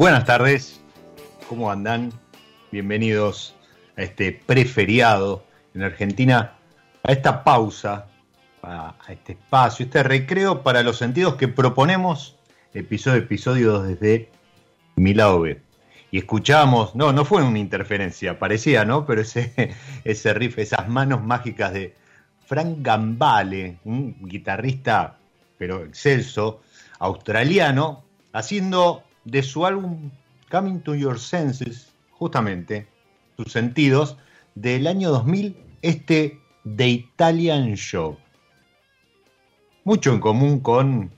[0.00, 0.80] Buenas tardes,
[1.46, 2.10] ¿cómo andan?
[2.72, 3.54] Bienvenidos
[3.98, 5.44] a este preferiado
[5.74, 6.54] en Argentina,
[7.02, 8.06] a esta pausa,
[8.62, 12.34] a, este espacio, este recreo para los sentidos que proponemos
[12.72, 14.30] episodio a episodio desde
[14.96, 15.14] mi.
[16.10, 19.04] Y escuchamos, no, no fue una interferencia, parecía, ¿no?
[19.04, 19.74] Pero ese,
[20.04, 21.94] ese riff, esas manos mágicas de
[22.46, 25.18] Frank Gambale, un guitarrista,
[25.58, 26.62] pero excelso,
[27.00, 28.02] australiano,
[28.32, 30.10] haciendo de su álbum
[30.50, 32.88] Coming to Your Senses, justamente,
[33.36, 34.16] sus sentidos,
[34.54, 36.40] del año 2000, este
[36.76, 38.18] The Italian Show.
[39.84, 41.10] Mucho en común con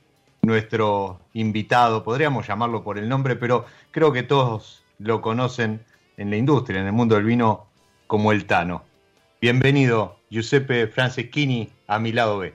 [0.42, 5.84] nuestro invitado, podríamos llamarlo por el nombre, pero creo que todos lo conocen
[6.16, 7.66] en la industria, en el mundo del vino,
[8.06, 8.84] como el Tano.
[9.40, 12.54] Bienvenido, Giuseppe Franceschini, a mi lado B.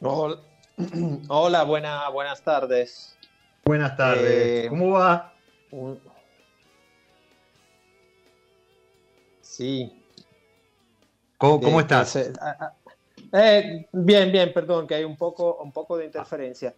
[0.00, 0.40] Hola,
[1.28, 3.15] Hola buenas tardes.
[3.66, 4.66] Buenas tardes.
[4.66, 5.32] Eh, ¿Cómo va?
[9.40, 10.04] Sí.
[11.36, 12.14] ¿Cómo, estás?
[12.14, 12.72] Eh, ah, ah,
[13.32, 16.76] eh, bien, bien, perdón, que hay un poco, un poco de interferencia.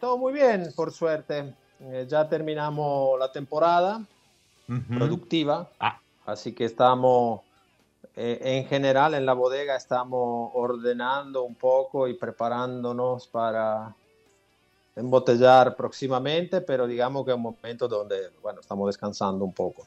[0.00, 1.52] todo muy bien, por suerte.
[2.06, 4.06] ya terminamos la temporada
[4.88, 5.98] productiva, ah.
[6.26, 7.40] así que estamos,
[8.14, 13.96] en general, en la bodega estamos ordenando un poco y preparándonos para
[14.96, 19.86] embotellar próximamente, pero digamos que es un momento donde, bueno, estamos descansando un poco.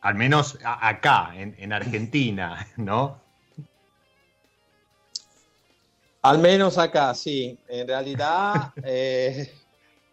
[0.00, 3.20] Al menos acá, en, Argentina, ¿no?
[6.22, 7.58] Al menos acá, sí.
[7.66, 9.52] En realidad, eh,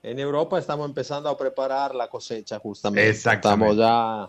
[0.01, 3.10] en Europa estamos empezando a preparar la cosecha, justamente.
[3.12, 4.28] Estamos ya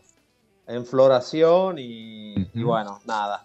[0.66, 3.44] en floración y, y, bueno, nada.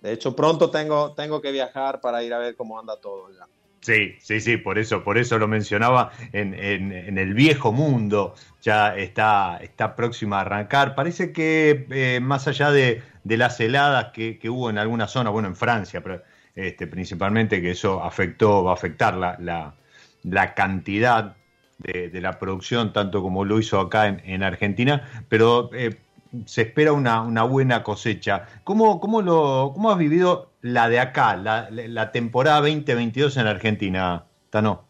[0.00, 3.46] De hecho, pronto tengo, tengo que viajar para ir a ver cómo anda todo ya.
[3.86, 8.96] Sí, sí, sí, por eso, por eso lo mencionaba en, en, el viejo mundo, ya
[8.96, 10.96] está, está próxima a arrancar.
[10.96, 15.54] Parece que eh, más allá de, las heladas que, hubo en alguna zona, bueno, en
[15.54, 16.20] Francia, pero,
[16.56, 19.76] este, principalmente, que eso afectó, va a afectar la,
[20.24, 21.36] la, cantidad
[21.78, 25.96] de, la producción, tanto como lo hizo acá en, Argentina, pero eh,
[26.44, 28.46] se espera una, una buena cosecha.
[28.64, 34.26] ¿Cómo, cómo, lo, ¿Cómo has vivido la de acá, la, la temporada 2022 en Argentina,
[34.50, 34.84] Tano?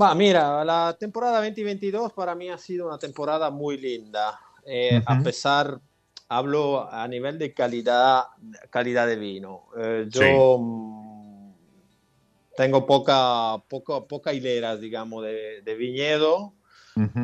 [0.00, 4.38] Va, mira, la temporada 2022 para mí ha sido una temporada muy linda.
[4.66, 5.80] Eh, a pesar,
[6.28, 8.24] hablo a nivel de calidad,
[8.68, 9.68] calidad de vino.
[9.78, 10.60] Eh, yo
[12.56, 16.55] tengo poca, poca, poca hileras, digamos, de, de viñedo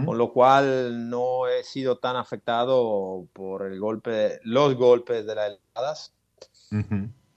[0.04, 5.58] con lo cual no he sido tan afectado por el golpe, los golpes de las
[5.74, 6.12] heladas.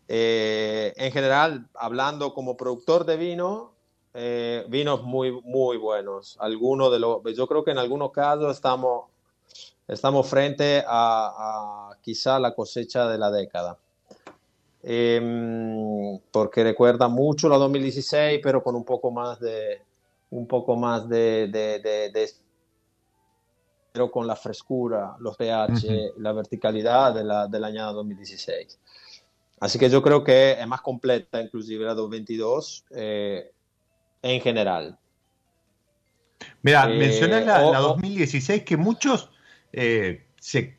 [0.07, 3.71] Eh, en general, hablando como productor de vino,
[4.13, 6.37] eh, vinos muy, muy buenos.
[6.41, 9.05] Algunos de los, yo creo que en algunos casos estamos,
[9.87, 13.77] estamos frente a, quizá la cosecha de la década.
[14.83, 19.81] Em, porque recuerda mucho la 2016, pero con un poco más de,
[20.30, 22.30] un poco más de, de,
[23.92, 28.80] pero con la frescura, los pH, la verticalidad de la, de la añada 2016.
[29.60, 33.51] Así que yo creo que es más completa inclusive la 2022 eh,
[34.22, 34.98] en general.
[36.62, 39.30] Mira, eh, mencioné la, 2016 que muchos
[39.71, 40.78] eh, se,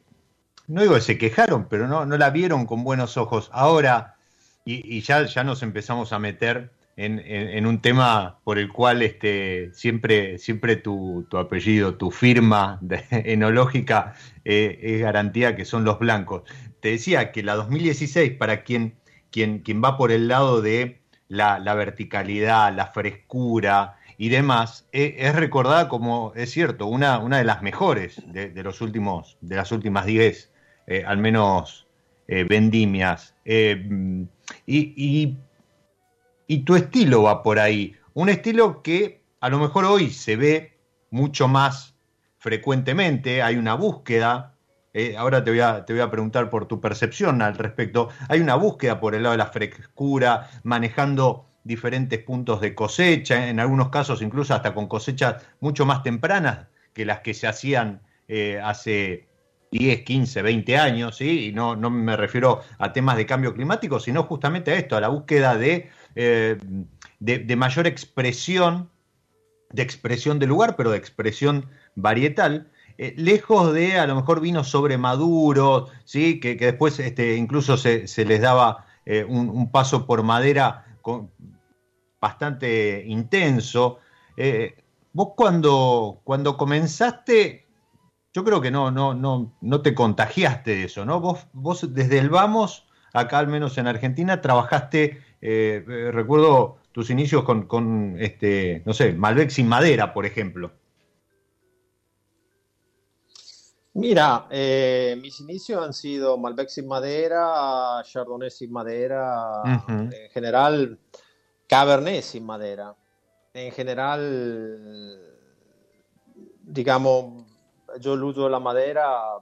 [0.66, 3.48] no digo que se quejaron, pero no, no la vieron con buenos ojos.
[3.52, 4.16] Ahora,
[4.64, 9.70] y, y ya, ya nos empezamos a meter en, un tema por el cual este,
[9.74, 14.14] siempre, siempre tu, apellido, tu firma enológica
[14.44, 16.42] eh, es garantía que son los blancos.
[16.80, 18.94] Te decía que la 2016, para quien,
[19.30, 25.34] quien, quien va por el lado de la, verticalidad, la frescura y demás, e, es
[25.34, 30.06] recordada como, es cierto, una, una de las mejores de, los últimos, de las últimas
[30.06, 30.50] 10,
[30.86, 31.86] eh, al menos
[32.28, 33.34] eh, vendimias.
[34.66, 35.36] y
[36.46, 37.94] y tu estilo va por ahí.
[38.14, 40.78] Un estilo que a lo mejor hoy se ve
[41.10, 41.94] mucho más
[42.38, 44.54] frecuentemente, hay una búsqueda,
[44.92, 48.40] eh, ahora te voy, a, te voy a preguntar por tu percepción al respecto, hay
[48.40, 53.88] una búsqueda por el lado de la frescura, manejando diferentes puntos de cosecha, en algunos
[53.88, 59.28] casos incluso hasta con cosechas mucho más tempranas que las que se hacían eh, hace
[59.72, 61.46] 10, 15, 20 años, ¿sí?
[61.46, 65.00] y no, no me refiero a temas de cambio climático, sino justamente a esto, a
[65.00, 66.58] la búsqueda de eh,
[67.20, 68.90] de, mayor expresión,
[69.70, 74.70] de expresión del lugar, pero de expresión varietal, eh, lejos de a lo mejor vinos
[74.70, 74.98] sobre
[76.04, 76.40] ¿sí?
[76.40, 80.86] que, después este, incluso se, les daba eh, un, paso por madera
[82.18, 83.98] bastante intenso.
[85.12, 87.66] vos cuando, cuando comenzaste,
[88.32, 91.20] yo creo que no, no, no, no te contagiaste de eso, ¿no?
[91.20, 97.10] Vos, vos desde el vamos, acá al menos en Argentina, trabajaste eh, eh, recuerdo tus
[97.10, 100.72] inicios con, este, no sé, Malbec sin madera, por ejemplo.
[103.94, 110.98] Mira, eh, mis inicios han sido Malbec sin madera, Chardonnay sin madera, en general
[111.66, 112.94] Cabernet sin madera.
[113.54, 115.18] En general,
[116.62, 117.44] digamos,
[118.00, 119.38] yo el uso de la madera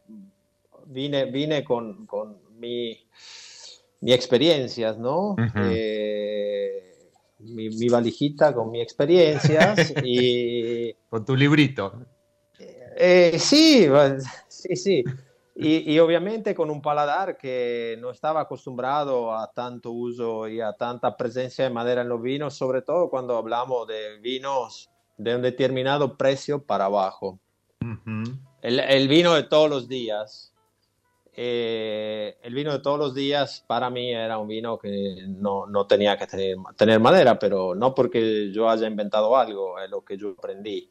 [0.87, 2.97] vine, vine con, con mi
[4.05, 5.35] mi experiencias, ¿no?
[5.57, 10.93] Eh, mi, valijita con mis experiencias y...
[11.09, 12.05] Con tu librito.
[12.59, 13.89] Eh, sí,
[14.47, 15.05] sí, sí.
[15.57, 21.17] Y, obviamente con un paladar que no estaba acostumbrado a tanto uso y a tanta
[21.17, 26.19] presencia de madera en los vinos, sobre todo cuando hablamos de vinos de un determinado
[26.19, 27.39] precio para abajo.
[28.61, 30.54] el, el, vino de todos los días,
[31.37, 35.87] eh, el vino de todos los días para mí era un vino que no, no
[35.87, 40.17] tenía que tener, tener, madera, pero no porque yo haya inventado algo, es lo que
[40.17, 40.91] yo aprendí.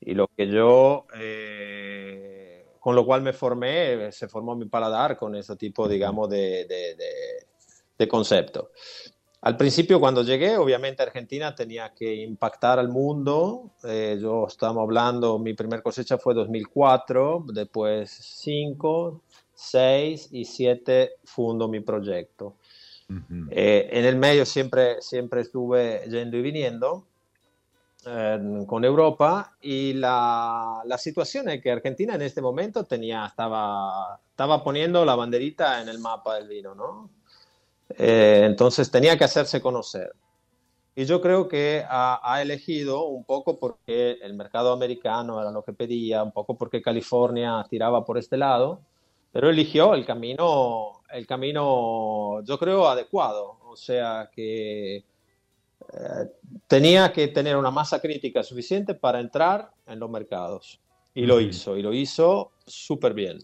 [0.00, 5.34] Y lo que yo, eh, con lo cual me formé, se formó mi paladar con
[5.36, 6.96] ese tipo, digamos, de, de,
[7.96, 8.72] de, concepto.
[9.42, 13.70] Al principio, cuando llegué, obviamente Argentina tenía que impactar al mundo.
[13.84, 19.22] Eh, yo estamos hablando, mi primer cosecha fue 2004, después 5,
[19.62, 22.56] 6 y 7 fundo mi proyecto.
[23.50, 27.06] Eh, en el medio siempre, siempre estuve yendo y viniendo
[28.06, 34.18] eh, con Europa y la, la, situación es que Argentina en este momento tenía, estaba,
[34.30, 37.10] estaba poniendo la banderita en el mapa del vino, ¿no?
[37.90, 40.12] Eh, entonces tenía que hacerse conocer.
[40.94, 45.72] Y yo creo que ha, elegido un poco porque el mercado americano era lo que
[45.72, 48.80] pedía, un poco porque California tiraba por este lado,
[49.32, 53.58] pero eligió el camino, el camino, yo creo, adecuado.
[53.64, 55.04] O sea que eh,
[56.66, 60.80] tenía que tener una masa crítica suficiente para entrar en los mercados.
[61.14, 63.38] Y lo hizo, y lo hizo súper bien.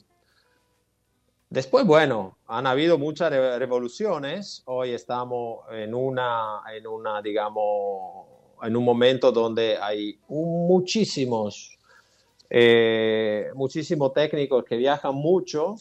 [1.51, 4.63] Después, bueno, han habido muchas revoluciones.
[4.67, 8.27] Hoy estamos en una, en una, digamos,
[8.63, 11.78] en un momento donde hay muchísimos,
[12.51, 15.77] eh, muchísimos técnicos que viajan mucho,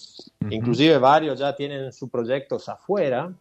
[0.50, 3.31] inclusive varios ya tienen sus proyectos afuera.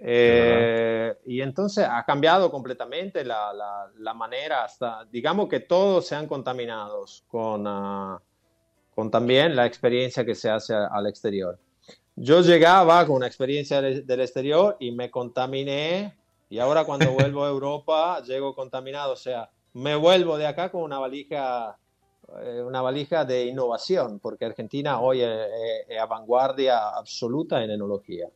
[0.00, 3.52] Eh, y entonces ha cambiado completamente la,
[3.98, 7.66] la, manera, hasta, digamos que todos sean contaminados con...
[7.66, 8.18] Uh,
[8.98, 11.56] con también la experiencia que se hace al exterior.
[12.16, 16.16] Yo llegaba con una experiencia del exterior y me contaminé
[16.50, 20.82] y ahora cuando vuelvo a Europa llego contaminado, o sea, me vuelvo de acá con
[20.82, 21.78] una valija,
[22.64, 28.28] una valija de innovación, porque Argentina hoy es, a vanguardia absoluta en enología.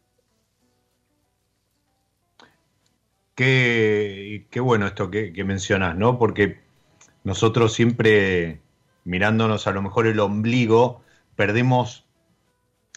[3.34, 6.18] Qué, qué bueno esto que, que mencionas, ¿no?
[6.18, 6.60] Porque
[7.24, 8.60] nosotros siempre
[9.04, 11.02] mirándonos a lo mejor el ombligo,
[11.36, 12.04] perdemos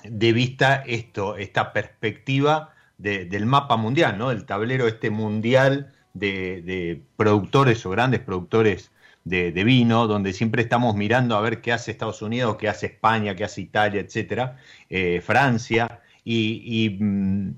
[0.04, 4.32] de vista esto, esta perspectiva del mapa mundial, ¿no?
[4.32, 8.92] El tablero este mundial de, productores o grandes productores
[9.26, 13.36] de, vino, donde siempre estamos mirando a ver qué hace Estados Unidos, qué hace España,
[13.36, 14.58] qué hace Italia, etcétera,
[14.90, 17.54] eh, Francia, y, mm,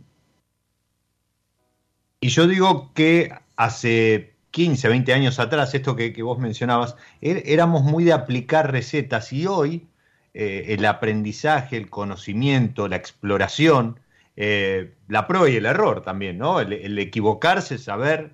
[2.20, 7.84] y yo digo que hace 15, 20 años atrás, esto que, vos mencionabas, er, éramos
[7.84, 9.88] muy de aplicar recetas y hoy
[10.34, 14.00] eh, el aprendizaje, el conocimiento, la exploración,
[14.36, 16.60] eh, la prueba y el error también, ¿no?
[16.60, 18.32] El, equivocarse, saber,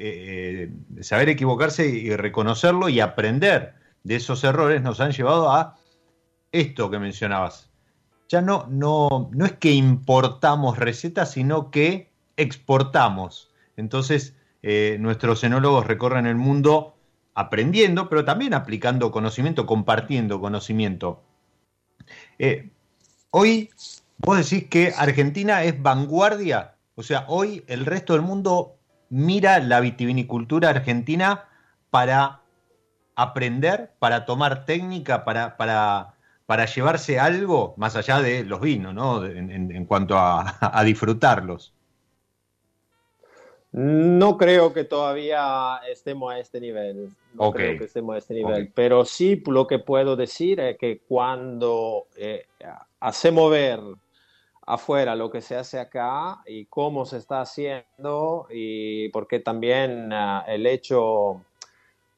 [0.00, 5.76] eh, saber equivocarse y reconocerlo y aprender de esos errores nos han llevado a
[6.50, 7.70] esto que mencionabas.
[8.28, 13.50] Ya no, no, no es que importamos recetas, sino que exportamos.
[13.76, 16.96] Entonces, eh, nuestros enólogos recorren el mundo
[17.34, 21.22] aprendiendo, pero también aplicando conocimiento, compartiendo conocimiento.
[22.38, 22.70] Eh,
[23.30, 23.70] hoy
[24.18, 28.76] vos decís que Argentina es vanguardia, o sea, hoy el resto del mundo
[29.12, 31.44] mira la vitivinicultura argentina
[31.90, 32.40] para
[33.14, 36.14] aprender, para tomar técnica, para, para,
[36.46, 39.24] para llevarse algo más allá de los vinos, ¿no?
[39.26, 41.74] En, cuanto a disfrutarlos.
[43.72, 47.08] No creo que todavía estemos a este nivel.
[47.32, 48.70] No creo que estemos a este nivel.
[48.74, 52.46] Pero sí lo que puedo decir es que cuando eh,
[53.00, 53.80] hacemos ver
[54.66, 60.44] afuera lo que se hace acá y cómo se está haciendo, y porque también ah,
[60.46, 61.42] el hecho,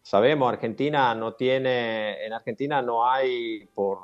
[0.02, 3.98] sabemos, Argentina no tiene, en Argentina no hay por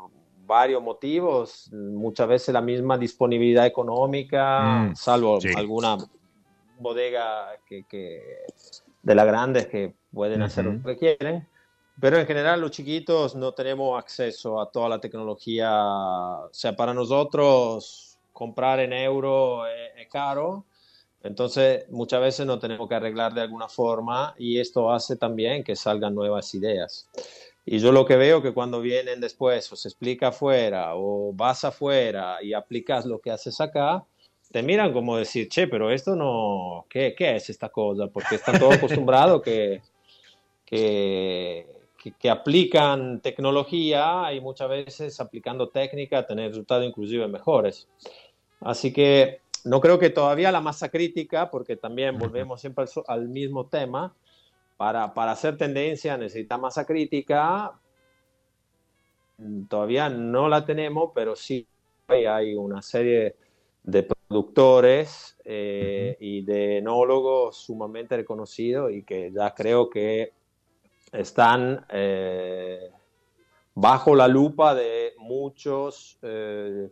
[0.46, 5.96] varios motivos, muchas veces la misma disponibilidad económica, mm, salvo alguna
[6.78, 8.24] bodega que,
[9.02, 11.46] de las grandes que pueden hacer lo que quieren.
[12.00, 15.70] Pero en general los chiquitos no tenemos acceso a toda la tecnología.
[15.70, 18.09] O sea, para nosotros
[18.40, 20.64] comprar en euro es, caro.
[21.22, 25.76] Entonces muchas veces no tenemos que arreglar de alguna forma y esto hace también que
[25.76, 27.06] salgan nuevas ideas.
[27.66, 31.64] Y yo lo que veo que cuando vienen después o se explica afuera o vas
[31.64, 34.06] afuera y aplicas lo que haces acá,
[34.50, 38.06] te miran como decir, che, pero esto no, ¿qué, qué es esta cosa?
[38.06, 39.82] Porque están todos acostumbrados que,
[40.64, 41.66] que,
[42.18, 47.86] que, aplican tecnología y muchas veces aplicando técnica tener resultados inclusive mejores.
[48.60, 53.28] Así que no creo que todavía la masa crítica, porque también volvemos siempre al, al
[53.28, 54.14] mismo tema,
[54.76, 57.72] para, para, hacer tendencia necesita masa crítica,
[59.68, 61.66] todavía no la tenemos, pero sí
[62.08, 63.36] hay una serie
[63.82, 70.32] de productores eh, y de enólogos sumamente reconocidos y que ya creo que
[71.12, 72.90] están eh,
[73.74, 76.90] bajo la lupa de muchos eh,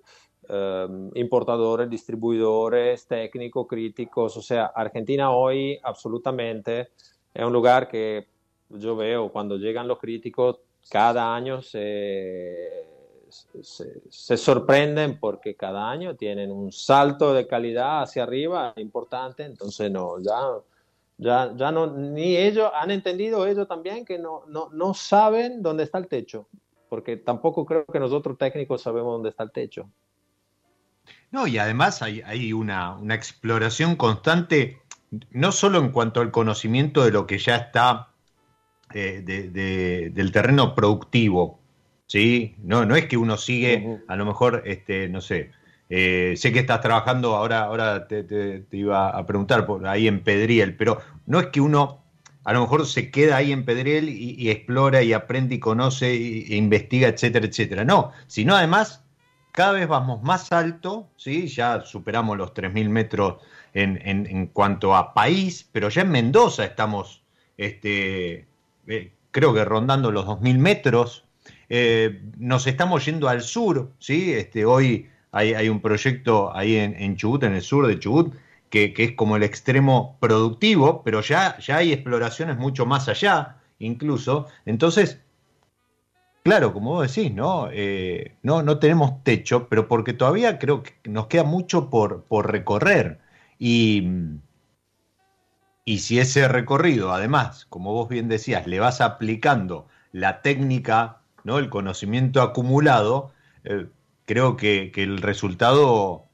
[1.14, 4.36] importadores, distribuidores, técnicos, críticos.
[4.36, 6.88] O sea, Argentina hoy absolutamente
[7.34, 8.26] es un lugar que
[8.70, 12.86] yo veo cuando llegan los críticos, cada año se
[13.30, 20.20] se, sorprenden porque cada año tienen un salto de calidad hacia arriba importante, entonces no,
[20.20, 20.40] ya,
[21.18, 25.84] ya, ya no, ni ellos han entendido ellos también que no, no, no saben dónde
[25.84, 26.46] está el techo,
[26.88, 29.88] porque tampoco creo que nosotros técnicos sabemos dónde está el techo.
[31.30, 34.80] No, y además hay, una, exploración constante,
[35.30, 38.08] no solo en cuanto al conocimiento de lo que ya está
[38.94, 39.22] eh,
[40.12, 41.60] del terreno productivo,
[42.06, 42.56] ¿sí?
[42.62, 45.50] No, no es que uno sigue, a lo mejor, este, no sé,
[45.90, 50.76] eh, sé que estás trabajando, ahora, ahora te, iba a preguntar por ahí en Pedriel,
[50.76, 52.02] pero no es que uno
[52.44, 56.56] a lo mejor se queda ahí en Pedriel y, explora y aprende y conoce e
[56.56, 57.84] investiga, etcétera, etcétera.
[57.84, 59.04] No, sino además
[59.58, 61.48] cada vez vamos más alto, ¿sí?
[61.48, 63.42] ya superamos los 3.000 metros
[63.74, 67.24] en, cuanto a país, pero ya en Mendoza estamos,
[67.56, 68.46] este,
[68.86, 71.24] eh, creo que rondando los 2.000 metros.
[71.68, 74.32] Eh, nos estamos yendo al sur, ¿sí?
[74.32, 78.36] Este, hoy hay, un proyecto ahí en, Chubut, en el sur de Chubut,
[78.70, 84.46] que, es como el extremo productivo, pero ya, ya hay exploraciones mucho más allá, incluso.
[84.66, 85.20] Entonces,
[86.48, 87.68] Claro, como vos decís, ¿no?
[87.70, 92.50] Eh, no, no tenemos techo, pero porque todavía creo que nos queda mucho por, por
[92.50, 93.20] recorrer.
[93.58, 94.08] Y,
[95.84, 101.58] y si ese recorrido, además, como vos bien decías, le vas aplicando la técnica, ¿no?
[101.58, 103.30] El conocimiento acumulado,
[103.64, 103.88] eh,
[104.24, 106.27] creo que, que, el resultado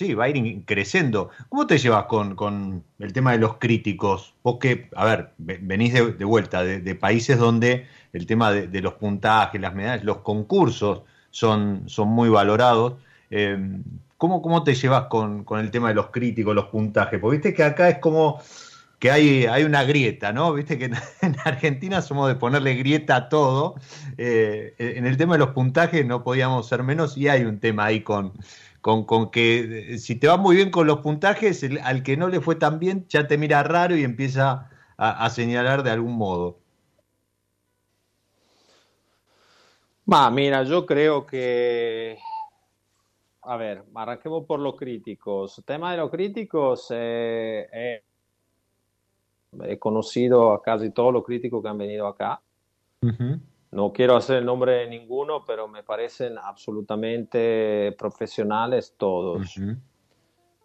[0.00, 1.28] Sí, va a ir creciendo.
[1.50, 4.32] ¿Cómo te llevas con, el tema de los críticos?
[4.42, 9.60] Vos que, a ver, venís de, vuelta de, países donde el tema de, los puntajes,
[9.60, 12.94] las medallas, los concursos son, son muy valorados.
[13.30, 13.58] Eh,
[14.16, 17.20] ¿cómo, ¿cómo, te llevas con, el tema de los críticos, los puntajes?
[17.20, 18.40] Porque viste que acá es como
[18.98, 20.54] que hay, hay una grieta, ¿no?
[20.54, 20.86] Viste que
[21.20, 23.74] en, Argentina somos de ponerle grieta a todo.
[24.16, 27.84] Eh, en el tema de los puntajes no podíamos ser menos y hay un tema
[27.84, 28.32] ahí con
[28.80, 32.28] con, con, que eh, si te va muy bien con los puntajes, al que no
[32.28, 36.58] le fue tan bien ya te mira raro y empieza a, señalar de algún modo.
[40.30, 42.18] Mira, yo creo que,
[43.42, 45.56] a ver, arranquemos por los críticos.
[45.58, 48.02] El tema de los críticos, eh, eh,
[49.64, 52.42] he conocido a casi todos los críticos que han venido acá.
[53.72, 59.54] No quiero hacer el nombre de ninguno, pero me parecen absolutamente profesionales todos.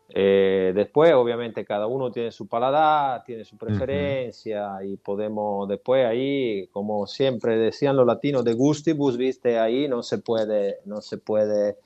[0.10, 6.68] Eh, después, obviamente, cada uno tiene su paladar, tiene su preferencia y podemos después ahí,
[6.72, 11.78] como siempre decían los latinos, de gustibus, viste, ahí no se puede, no se puede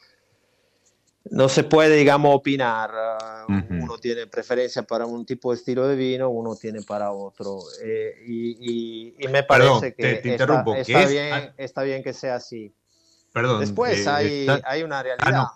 [1.31, 2.91] no se puede, digamos, opinar.
[2.93, 7.59] Ah, uno tiene preferencia para un tipo de estilo de vino, uno tiene para otro.
[7.83, 10.21] Eh, y, me parece que,
[11.57, 12.73] está, bien, que sea así.
[13.31, 13.59] Perdón.
[13.59, 15.47] Después eh, hay, hay, una ah, realidad.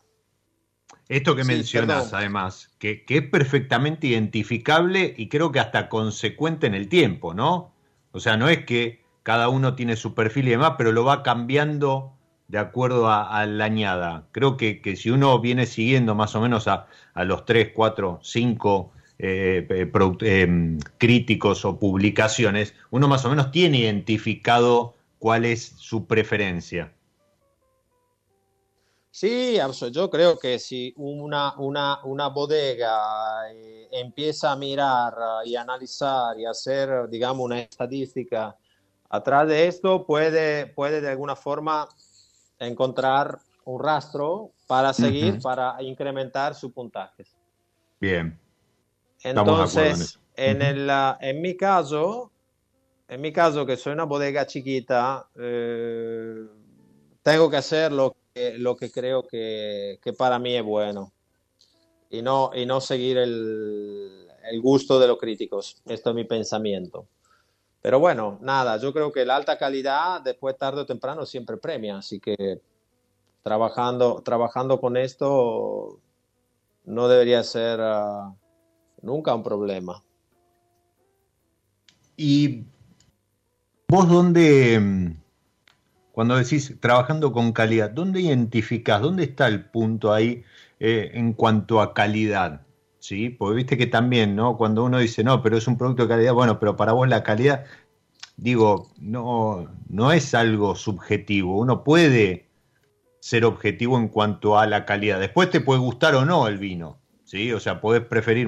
[1.09, 6.75] Esto que mencionas, además, que, que, es perfectamente identificable y creo que hasta consecuente en
[6.75, 7.73] el tiempo, ¿no?
[8.11, 11.23] O sea, no es que cada uno tiene su perfil y demás, pero lo va
[11.23, 12.12] cambiando
[12.47, 14.27] de acuerdo a, la añada.
[14.31, 18.91] Creo que, si uno viene siguiendo más o menos a, los 3, 4, 5
[20.97, 26.91] críticos o publicaciones, uno más o menos tiene identificado cuál es su preferencia.
[29.15, 29.59] Sí,
[29.91, 35.13] yo creo que si una, una, bodega eh, empieza a mirar
[35.45, 38.57] y analizar y hacer, digamos, una estadística
[39.09, 41.87] atrás de esto, puede, puede de alguna forma
[42.67, 47.25] encontrar un rastro para seguir, para incrementar su puntaje.
[47.99, 48.37] Bien.
[49.23, 50.89] Entonces, en, el,
[51.21, 52.31] en mi caso,
[53.07, 56.45] en mi caso, que soy una bodega chiquita, eh,
[57.21, 61.13] tengo que hacer lo que, lo que creo que, que, para mí es bueno
[62.09, 65.81] y no, y no seguir el, el gusto de los críticos.
[65.85, 67.07] Esto es mi pensamiento.
[67.83, 71.97] Pero bueno, nada, yo creo que la alta calidad después tarde o temprano siempre premia,
[71.97, 72.61] así que
[73.43, 75.99] trabajando, trabajando con esto
[76.85, 78.33] no debería ser ah,
[79.01, 80.01] nunca un problema.
[82.15, 82.63] ¿Y
[83.89, 85.17] vos dónde,
[86.13, 90.45] cuando decís trabajando con calidad, dónde identificás, dónde está el punto ahí
[90.79, 92.61] eh, en cuanto a calidad?
[93.03, 93.29] ¿Sí?
[93.29, 94.55] Porque viste que también, ¿no?
[94.57, 97.21] Cuando uno dice, no, pero es un producto de calidad, bueno, pero para vos la
[97.21, 97.65] calidad,
[98.37, 102.47] digo, no, no es algo subjetivo, uno puede
[103.19, 105.19] ser objetivo en cuanto a la calidad.
[105.19, 107.51] Después te puede gustar o no el vino, ¿sí?
[107.51, 108.47] O sea, podés preferir,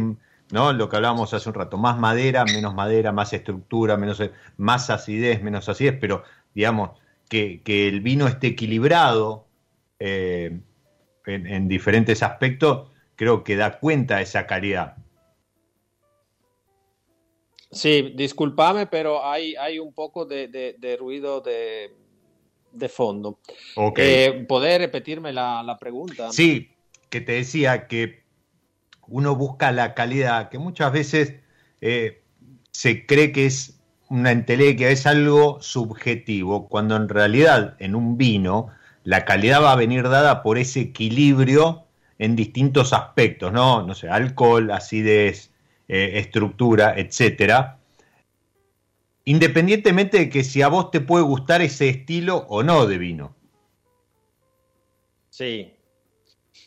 [0.51, 0.71] ¿no?
[0.71, 4.23] Lo que hablábamos hace un rato, más madera, menos madera, más estructura, menos,
[4.55, 6.91] más acidez, menos acidez, pero digamos,
[7.27, 9.47] que, el vino esté equilibrado
[9.99, 10.61] eh,
[11.25, 14.95] en diferentes aspectos creo que da cuenta de esa calidad.
[17.71, 21.91] Sí, discúlpame, pero hay, hay un poco de, ruido de,
[22.89, 23.39] fondo.
[23.75, 24.05] Okay.
[24.07, 26.31] Eh, ¿Poder repetirme la, pregunta?
[26.31, 26.69] Sí,
[27.09, 28.23] que te decía que
[29.07, 31.33] uno busca la calidad, que muchas veces
[31.81, 32.23] eh,
[32.71, 38.69] se cree que es una entelequia, es algo subjetivo, cuando en realidad en un vino
[39.03, 41.84] la calidad va a venir dada por ese equilibrio
[42.17, 43.85] en distintos aspectos, ¿no?
[43.85, 45.51] No sé, alcohol, acidez,
[45.87, 47.79] eh, estructura, etcétera.
[49.25, 53.35] Independientemente de que si a vos te puede gustar ese estilo o no de vino.
[55.29, 55.71] Sí.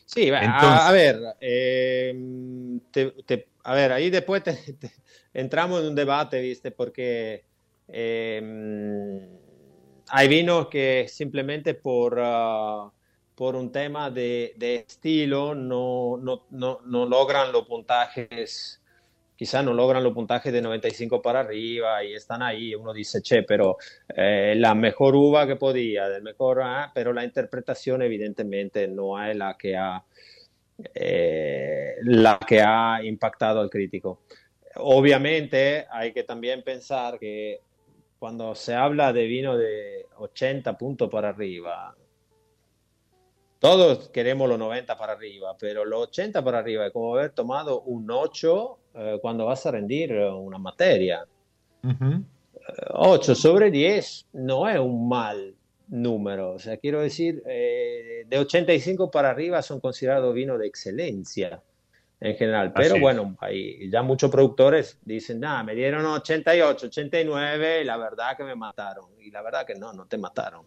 [0.04, 2.14] Sí, a, ver, eh,
[3.62, 4.42] a ver, ahí después
[5.34, 6.70] entramos en un debate, ¿viste?
[6.70, 7.44] Porque
[7.86, 9.28] eh,
[10.08, 12.90] hay vinos que simplemente por, ah,
[13.38, 18.82] por un tema de, estilo no, no, no, no, logran los puntajes,
[19.36, 23.44] quizás no logran los puntajes de 95 para arriba y están ahí, uno dice, che,
[23.44, 23.76] pero
[24.08, 29.36] eh, la mejor uva que podía, del mejor, ah", pero la interpretación evidentemente no es
[29.36, 30.02] la que ha,
[30.92, 34.22] eh, la que ha impactado al crítico.
[34.78, 37.60] Obviamente hay que también pensar que
[38.18, 41.94] cuando se habla de vino de 80 puntos para arriba,
[43.58, 47.80] todos queremos los 90 para arriba, pero los 80 para arriba es como haber tomado
[47.82, 51.26] un 8 eh, cuando vas a rendir una materia.
[52.90, 55.54] 8 sobre 10 no es un mal
[55.88, 56.52] número.
[56.52, 61.62] O sea, quiero decir, eh, de 85 para arriba son considerados vinos de excelencia
[62.20, 62.72] en general.
[62.72, 68.36] Pero bueno, hay, ya muchos productores dicen, nada, me dieron 88, 89 y la verdad
[68.36, 69.06] que me mataron.
[69.20, 70.66] Y la verdad que no, no te mataron.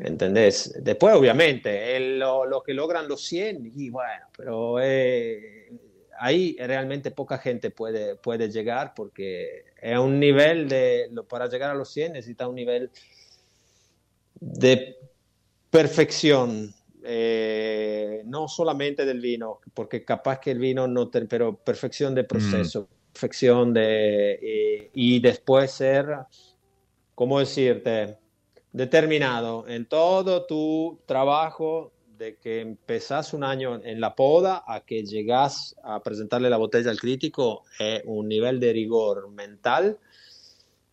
[0.00, 0.74] ¿Entendés?
[0.80, 5.70] Después, obviamente, los que logran los 100, y bueno, pero eh,
[6.18, 11.74] ahí realmente poca gente puede, puede llegar porque es un nivel de, para llegar a
[11.74, 12.90] los 100 necesita un nivel
[14.40, 14.96] de
[15.70, 22.24] perfección eh, no solamente del vino, porque capaz que el vino no, pero perfección de
[22.24, 23.12] proceso, mm.
[23.12, 26.06] perfección de, eh, y después ser,
[27.14, 28.17] ¿cómo decirte?
[28.72, 35.04] Determinado en todo tu trabajo de que empezás un año en la poda a que
[35.04, 39.98] llegas a presentarle la botella al crítico, es un nivel de rigor mental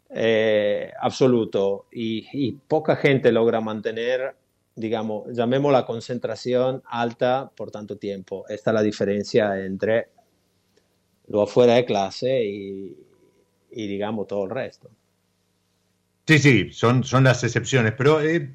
[0.10, 4.36] eh, absoluto y, y, poca gente logra mantener
[4.76, 8.46] digamos, llamemos la concentración alta por tanto tiempo.
[8.50, 10.10] Esta es la diferencia entre
[11.28, 12.96] lo afuera de clase y,
[13.72, 14.90] digamos, todo el resto.
[16.28, 18.52] Sí, sí, son, son las excepciones, pero eh,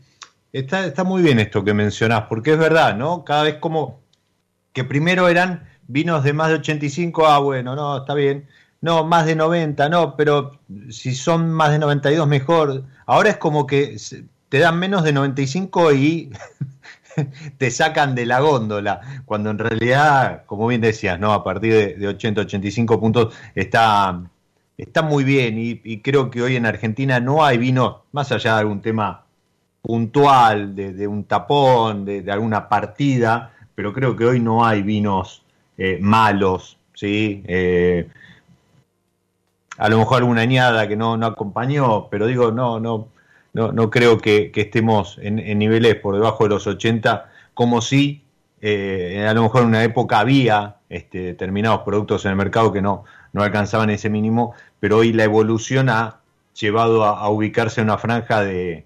[0.53, 3.25] está, está muy bien esto que mencionás, porque es verdad, ¿no?
[3.25, 4.01] Cada vez como
[4.73, 8.49] que primero eran vinos de más de 85, ah, bueno, no, está bien.
[8.81, 10.53] No, más de 90, no, pero
[10.91, 12.85] si son más de 92, mejor.
[13.07, 13.97] Ahora es como que
[14.49, 16.33] te dan menos de 95 y
[17.59, 21.33] te sacan de la góndola, cuando en realidad, como bien decías, ¿no?
[21.33, 24.23] a partir de, 80, 85 puntos está,
[24.83, 28.61] está muy bien y, creo que hoy en Argentina no hay vino, más allá de
[28.61, 29.25] algún tema
[29.83, 35.43] puntual, de, un tapón, de, alguna partida, pero creo que hoy no hay vinos
[35.79, 37.43] eh, malos, ¿sí?
[37.47, 38.09] Eh,
[39.79, 43.09] a lo mejor alguna añada que no, no acompañó, pero digo, no, no,
[43.55, 48.23] no, no creo que, estemos en, niveles por debajo de los 80, como si
[48.61, 52.83] eh, a lo mejor en una época había este, determinados productos en el mercado que
[52.83, 56.21] no, no alcanzaban ese mínimo, pero hoy la evolución ha
[56.53, 58.85] llevado a, ubicarse en una franja de,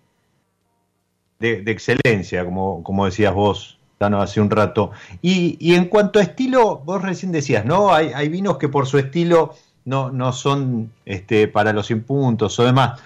[1.40, 4.92] de, excelencia, como, como decías vos, Tano, hace un rato.
[5.22, 7.92] Y, y, en cuanto a estilo, vos recién decías, ¿no?
[7.92, 9.54] Hay, vinos que por su estilo
[9.86, 13.00] no, no son este, para los impuntos o demás.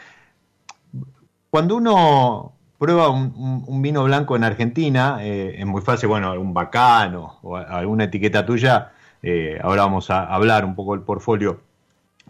[1.51, 7.39] Cuando uno prueba un, vino blanco en Argentina, eh, es muy fácil, bueno, algún bacano
[7.43, 11.61] o alguna etiqueta tuya, eh, ahora vamos a hablar un poco del portfolio,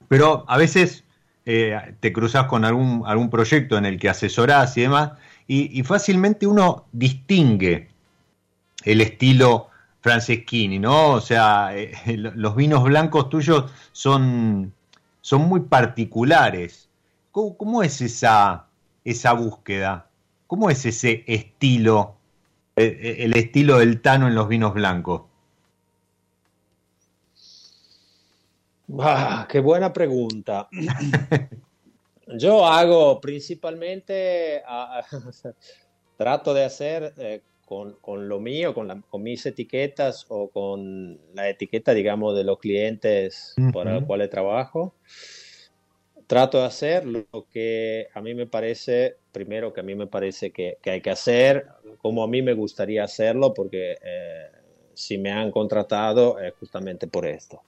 [0.08, 1.04] pero a veces
[1.44, 5.12] eh, te cruzas con algún, algún proyecto en el que asesorás y demás,
[5.46, 7.88] y, fácilmente uno distingue
[8.84, 9.68] el estilo
[10.02, 11.12] Franceschini, ¿no?
[11.12, 11.72] O sea,
[12.06, 14.74] los vinos blancos tuyos son,
[15.22, 16.90] son muy particulares.
[17.32, 18.68] cómo es esa
[19.04, 20.07] esa búsqueda?
[20.48, 22.16] ¿Cómo es ese estilo,
[22.74, 25.24] eh, eh, el, estilo del Tano en los vinos blancos?
[28.98, 30.66] Ah, qué buena pregunta.
[32.38, 34.62] Yo hago principalmente,
[36.16, 41.92] trato de hacer eh, con, lo mío, con, con, mis etiquetas o con la etiqueta,
[41.92, 44.94] digamos, de los clientes para los cuales trabajo
[46.28, 50.50] trato de hacer lo que a mí me parece, primero que a mí me parece
[50.50, 51.68] que, hay que hacer,
[52.02, 54.48] como a mí me gustaría hacerlo, porque eh,
[54.94, 57.62] si me han contratado es justamente por esto,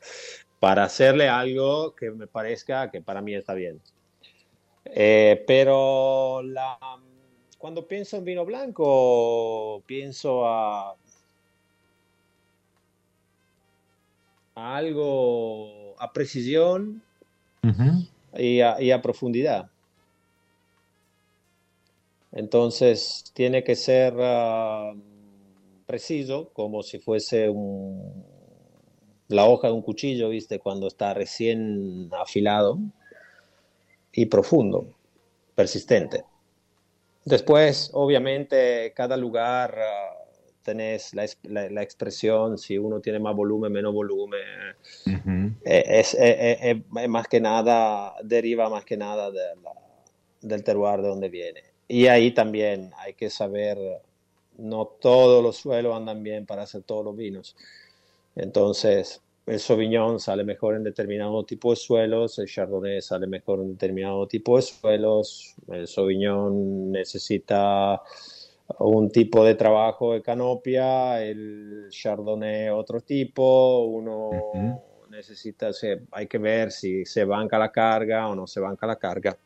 [0.59, 3.80] para hacerle algo que me parezca que para mí está bien.
[4.85, 6.76] Eh, pero la,
[7.56, 10.96] cuando pienso en vino blanco, pienso a,
[14.56, 17.00] algo, a precisión
[18.37, 19.69] y, a, profundidad.
[22.32, 24.92] Entonces tiene que ser ah,
[25.86, 27.52] preciso, como si fuese
[29.28, 30.58] la hoja de un cuchillo, ¿viste?
[30.58, 32.78] Cuando está recién afilado
[34.12, 34.94] y profundo,
[35.54, 36.24] persistente.
[37.24, 44.40] Después, obviamente, cada lugar uh, tenés la, expresión, si uno tiene más volumen, menos volumen,
[45.64, 46.16] eh, es,
[47.08, 49.30] más que nada, deriva más que nada
[50.40, 51.69] del terroir de donde viene.
[51.92, 53.76] Y ahí también hay que saber,
[54.59, 57.57] no todos los suelos andan bien para hacer todos los vinos.
[58.37, 63.72] Entonces, el Sauvignon sale mejor en determinado tipo de suelos, el Chardonnay sale mejor en
[63.72, 68.00] determinado tipo de suelos, el Sauvignon necesita
[68.79, 74.31] un tipo de trabajo de canopia, el Chardonnay otro tipo, uno
[75.11, 75.70] necesita,
[76.12, 79.37] hay que ver si se banca la carga o no se banca la carga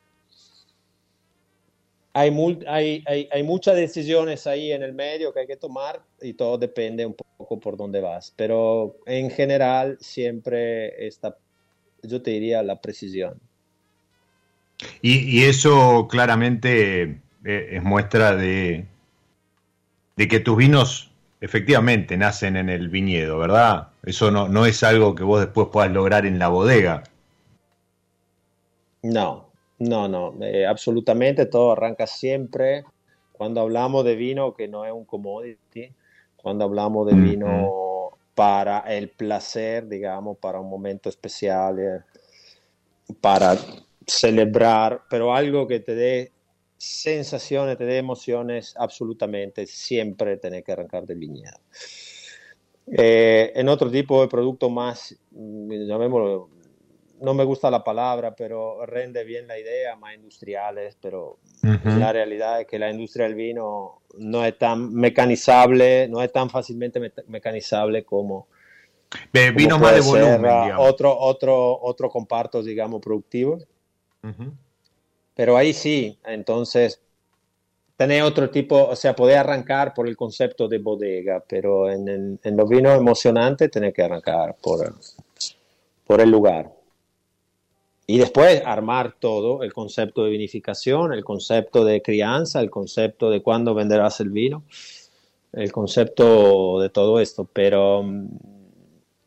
[2.15, 6.57] hay, hay, hay, muchas decisiones ahí en el medio que hay que tomar y todo
[6.59, 8.33] depende un poco por dónde vas.
[8.37, 11.37] Pero en general siempre está,
[12.03, 13.41] yo te diría, la precisión.
[15.03, 18.87] Y, eso claramente eh, es muestra de,
[20.17, 23.89] de que tus vinos efectivamente nacen en el viñedo, ¿verdad?
[24.05, 27.03] Eso no, no es algo que vos después puedas lograr en la bodega.
[29.03, 29.44] No,
[29.89, 32.85] no, no, eh, absolutamente todo arranca siempre
[33.33, 35.93] cuando hablamos de vino que no es un commodity,
[36.37, 42.01] cuando hablamos de vino para el placer, digamos, para un momento especial, eh,
[43.21, 43.57] para
[44.07, 46.33] celebrar, pero algo que te dé
[46.77, 51.59] sensaciones, te dé emociones, absolutamente, siempre tener que arrancar del viñedo.
[52.87, 56.49] Eh, en otro tipo de producto más, mm, llamémoslo
[57.21, 62.61] no me gusta la palabra, pero rende bien la idea, más industriales, pero la realidad
[62.61, 68.05] es que la industria del vino no es tan mecanizable, no es tan fácilmente mecanizable
[68.05, 68.49] como...
[69.33, 73.59] vino más de volumen, Otro, otro, otro comparto, digamos, productivo.
[75.35, 77.01] Pero ahí sí, entonces,
[77.97, 82.57] tener otro tipo, o sea, poder arrancar por el concepto de bodega, pero en, en
[82.57, 84.95] los vinos emocionantes, tener que arrancar por,
[86.07, 86.71] por el lugar.
[88.07, 93.43] Y después armar todo, el concepto de vinificación, el concepto de crianza, el concepto de
[93.43, 94.65] cuándo venderás el vino,
[95.53, 97.49] el concepto de todo esto.
[97.51, 98.27] Pero mm,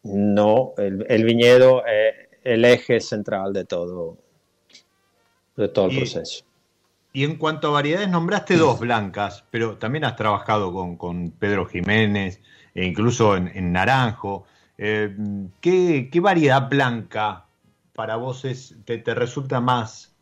[0.03, 2.13] no, el, viñedo es
[2.43, 4.17] el eje central de todo,
[5.55, 6.45] de todo el proceso.
[7.13, 12.39] Y en cuanto a variedades, nombraste dos blancas, pero también has trabajado con, Pedro Jiménez
[12.75, 14.45] e incluso en, Naranjo.
[14.77, 15.15] Eh,
[15.59, 17.46] ¿qué, ¿Qué variedad blanca
[17.97, 20.13] para vos es, te, resulta más,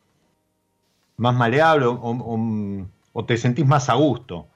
[1.18, 4.48] más maleable o, te sentís más a gusto?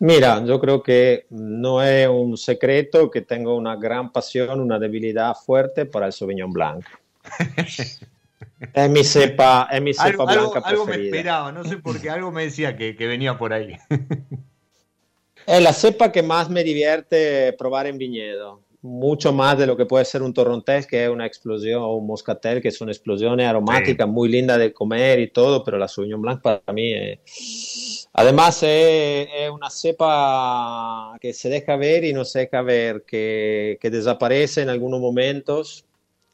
[0.00, 5.34] Mira, yo creo que no es un secreto que tengo una gran pasión, una debilidad
[5.34, 6.84] fuerte para el Sauvignon Blanc.
[8.74, 12.30] es mi cepa, es mi cepa blanca algo, me esperaba, no sé por qué, algo
[12.30, 13.74] me decía que, que venía por ahí.
[15.46, 19.86] es la cepa que más me divierte probar en viñedo mucho más de lo que
[19.86, 24.08] puede ser un torrontés, que es una explosión, o un moscatel, que son explosiones aromáticas
[24.08, 28.08] muy lindas de comer y todo, pero la Sauvignon Blanc para mí es...
[28.14, 33.90] Además es, una cepa que se deja ver y no se deja ver, que, que
[33.90, 35.84] desaparece en algunos momentos,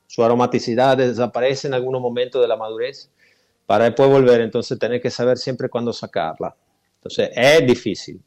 [0.07, 3.11] su aromaticidad desaparece en algunos momentos de la madurez,
[3.67, 6.55] para después volver, entonces tener que saber siempre cuándo sacarla.
[6.97, 8.21] Entonces es difícil.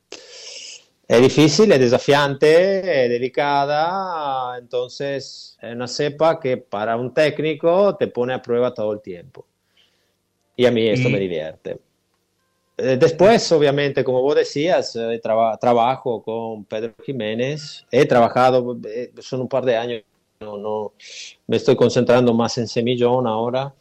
[1.07, 8.07] Es difícil, es desafiante, es delicada, entonces es una cepa que para un técnico te
[8.07, 9.45] pone a prueba todo el tiempo.
[10.57, 11.79] Y a mí esto me divierte.
[12.77, 17.85] Eh, después, obviamente, como vos decías, eh, trabajo con Pedro Jiménez.
[17.89, 20.03] He trabajado, eh, son un par de años,
[20.41, 20.93] no, no,
[21.47, 23.73] me estoy concentrando más en Semillón ahora.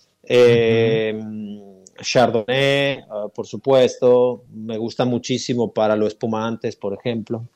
[2.01, 7.47] Chardonnay, ah, por supuesto, me gusta muchísimo para los espumantes, por ejemplo.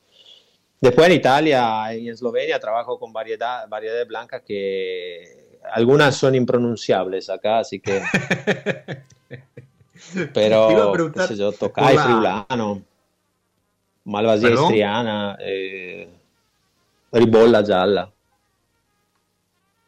[0.81, 7.29] Después en Italia y en Eslovenia trabajo con variedad, variedades blancas que algunas son impronunciables
[7.29, 8.03] acá, así que...
[10.33, 12.83] Pero, qué sé yo, Tocai, Friulano,
[14.05, 16.09] Malvasia istriana, eh,
[17.13, 18.11] Ribolla gialla.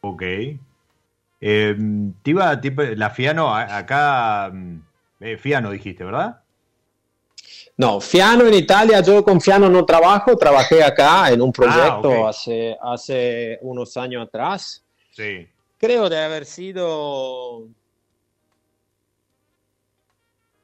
[0.01, 0.23] Ok.
[1.45, 1.75] Eh,
[2.95, 4.81] la Fiano, acá, mm,
[5.19, 6.41] eh, Fiano dijiste, ¿verdad?
[7.75, 12.27] No, Fiano en Italia, yo con Fiano no trabajo, trabajé acá en un ah, proyecto
[12.29, 14.85] hace, hace unos años atrás.
[15.11, 15.45] Sí.
[15.77, 17.67] Creo de haber sido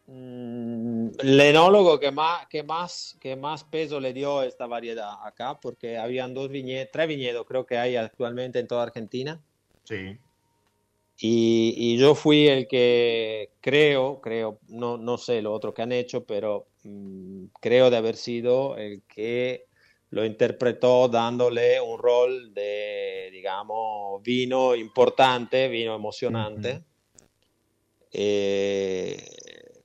[0.07, 5.15] mm, el enólogo que más, que, más, que más peso le dio a esta variedad
[5.25, 9.41] acá, porque habían dos viñedos, tres viñedos creo que hay actualmente en toda Argentina.
[9.83, 10.17] Sí.
[11.21, 16.23] Y, yo fui el que creo, creo, no, no sé lo otro que han hecho,
[16.23, 19.65] pero mm, creo de haber sido el que
[20.11, 26.83] lo interpretó dándole un rol de, digamos, vino importante, vino emocionante.
[28.11, 29.21] Eh,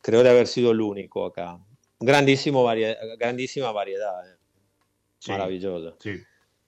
[0.01, 1.59] creo de haber sido el único acá.
[1.99, 2.65] Grandísimo
[3.19, 4.31] grandísima variedad.
[4.31, 4.37] Eh.
[5.29, 5.97] Maravilloso.
[5.99, 6.23] Sí.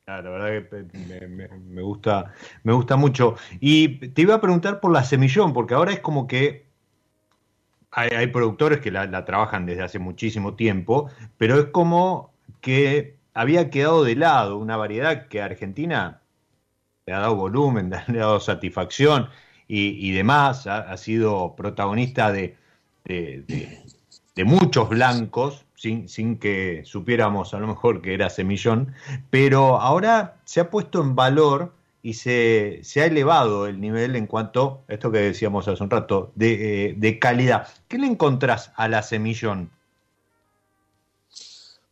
[0.09, 3.35] Ah, la verdad que me, gusta, me gusta mucho.
[3.59, 6.66] Y te iba a preguntar por la semillón, porque ahora es como que
[7.90, 14.05] hay, productores que la, trabajan desde hace muchísimo tiempo, pero es como que había quedado
[14.05, 16.23] de lado una variedad que a Argentina
[17.07, 19.29] le ha dado volumen, le ha dado satisfacción
[19.66, 22.57] y, demás, ha, sido protagonista de,
[23.05, 25.65] de muchos blancos
[26.09, 28.94] sin, que supiéramos a lo mejor que era semillón,
[29.31, 31.72] pero ahora se ha puesto en valor
[32.03, 36.33] y se, ha elevado el nivel en cuanto a esto que decíamos hace un rato,
[36.35, 37.68] de, eh, calidad.
[37.88, 39.70] ¿Qué le encontrás a la semillón?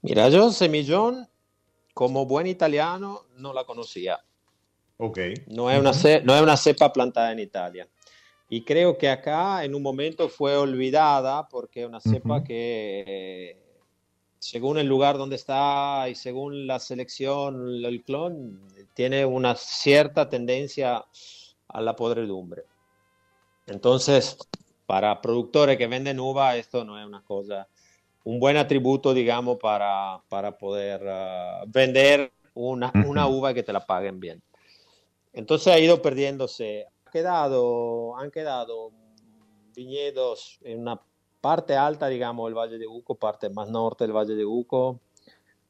[0.03, 1.29] Mira, yo semillón,
[1.95, 4.21] como buen italiano, no la conocía.
[4.99, 5.19] Ok.
[5.49, 7.89] No es, una, no es una cepa plantada en Italia.
[8.49, 13.64] Y creo que acá en un momento fue olvidada porque es una cepa que
[14.45, 18.61] según el lugar donde está y según la selección, el clon,
[18.93, 21.03] tiene una cierta tendencia
[21.67, 22.65] a la podredumbre.
[23.67, 24.37] Entonces,
[24.85, 27.67] para productores que venden uva, esto no es una cosa,
[28.25, 33.73] un buen atributo, digamos, para, para poder uh, vender una, una uva y que te
[33.73, 34.43] la paguen bien.
[35.33, 36.85] Entonces ha ido perdiéndose.
[37.07, 38.93] Ha quedado, han quedado
[39.75, 41.01] viñedos en una
[41.45, 44.99] parte alta, digamos, el Valle de Uco, parte más norte del Valle de Uco,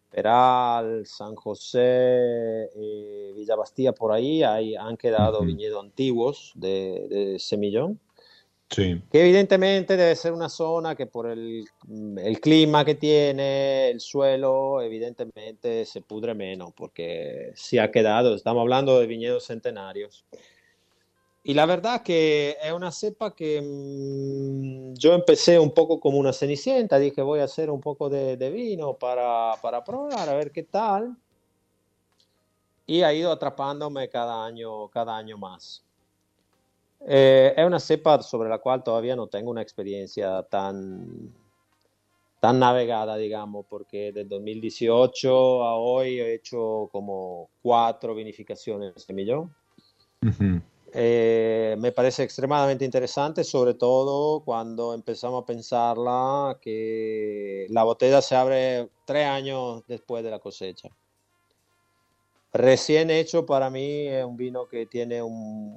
[0.08, 7.98] Peral, San José, eh, Villa Bastía, por ahí hay, han quedado viñedos antiguos de, semillón.
[8.70, 9.02] Sí.
[9.10, 11.64] Que evidentemente debe ser una zona que por el,
[12.18, 18.60] el, clima que tiene, el suelo, evidentemente se pudre menos, porque si ha quedado, estamos
[18.60, 20.24] hablando de viñedos centenarios.
[21.46, 26.33] Y la verdad que es una cepa que mm, yo empecé un poco como una
[26.33, 30.62] cenicienta, dije voy a hacer un poco de, vino para, para, probar, a ver qué
[30.62, 31.14] tal.
[32.87, 35.85] Y ha ido atrapándome cada año, cada año más.
[37.07, 41.30] Eh, es una cepa sobre la cual todavía no tengo una experiencia tan,
[42.40, 49.54] tan navegada, digamos, porque desde 2018 a hoy he hecho como cuatro vinificaciones de millón.
[50.96, 58.37] Eh, me parece extremadamente interesante, sobre todo cuando empezamos a pensarla que la botella se
[58.37, 60.90] abre tres años después de la cosecha.
[62.52, 65.76] Recién hecho para mí es un vino que tiene un,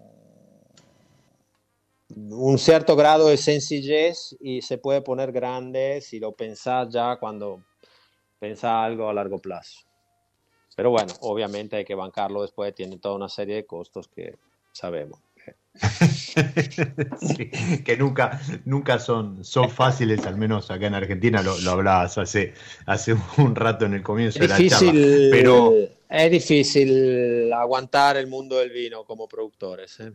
[2.10, 7.64] un cierto grado de sencillez y se puede poner grande si lo pensás ya cuando
[8.38, 9.80] pensás algo a largo plazo.
[10.76, 14.38] Pero bueno, obviamente hay que bancarlo después, tiene toda una serie de costos que
[14.78, 15.20] sabemos.
[17.86, 22.54] que nunca, nunca son, son fáciles, al menos acá en Argentina lo, lo hablabas hace,
[22.86, 24.92] hace un rato en el comienzo de la charla.
[25.32, 25.74] Pero
[26.10, 30.00] es difícil aguantar el mundo del vino como productores.
[30.00, 30.14] ¿eh?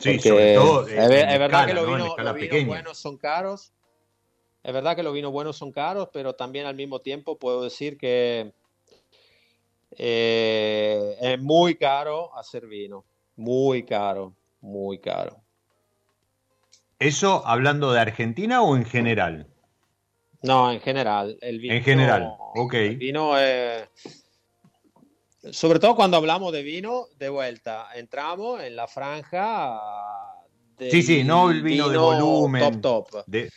[0.00, 0.86] Sí, sobre todo.
[0.86, 3.72] Es, verdad que los vinos, buenos son caros.
[4.62, 7.96] Es verdad que los vinos buenos son caros, pero también al mismo tiempo puedo decir
[7.96, 8.52] que
[9.96, 13.04] eh, es muy caro hacer vino.
[13.36, 15.42] Muy caro, muy caro.
[16.98, 19.46] ¿Eso hablando de Argentina o en general?
[20.42, 21.36] No, en general.
[21.40, 22.74] El vino, en general, ok.
[22.74, 23.32] El vino,
[25.50, 29.78] sobre todo cuando hablamos de vino, de vuelta, entramos en la franja.
[30.78, 32.80] sí, sí, no el vino, de volumen.
[32.80, 33.24] Top, top.
[33.26, 33.50] De...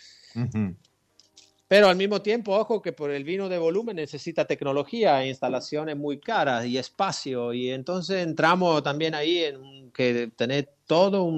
[1.69, 5.95] Pero al mismo tiempo, ojo que por el vino de volumen necesita tecnología, e instalaciones
[5.95, 7.53] muy caras y espacio.
[7.53, 11.31] Y entonces entramos también ahí en que tener todo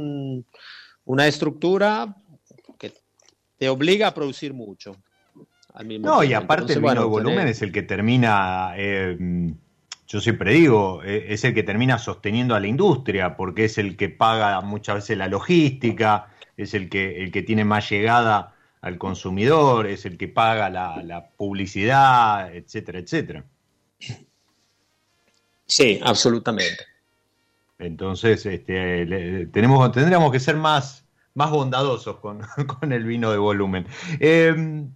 [1.04, 2.16] una estructura
[2.80, 2.94] que
[3.58, 4.96] te obliga a producir mucho.
[5.74, 9.18] al mismo no, y aparte el vino de volumen es el que termina, eh,
[10.08, 13.98] yo siempre digo, eh, es el que termina sosteniendo a la industria, porque es el
[13.98, 18.51] que paga muchas veces la logística, es el que, el que tiene más llegada
[18.82, 23.46] al consumidor, es el que paga la, publicidad, etcétera, etcétera.
[25.66, 26.86] Sí, absolutamente.
[27.78, 31.06] Entonces, este, tenemos, tendríamos que ser más,
[31.36, 33.88] más bondadosos con, el vino de volumen.
[34.20, 34.92] Em,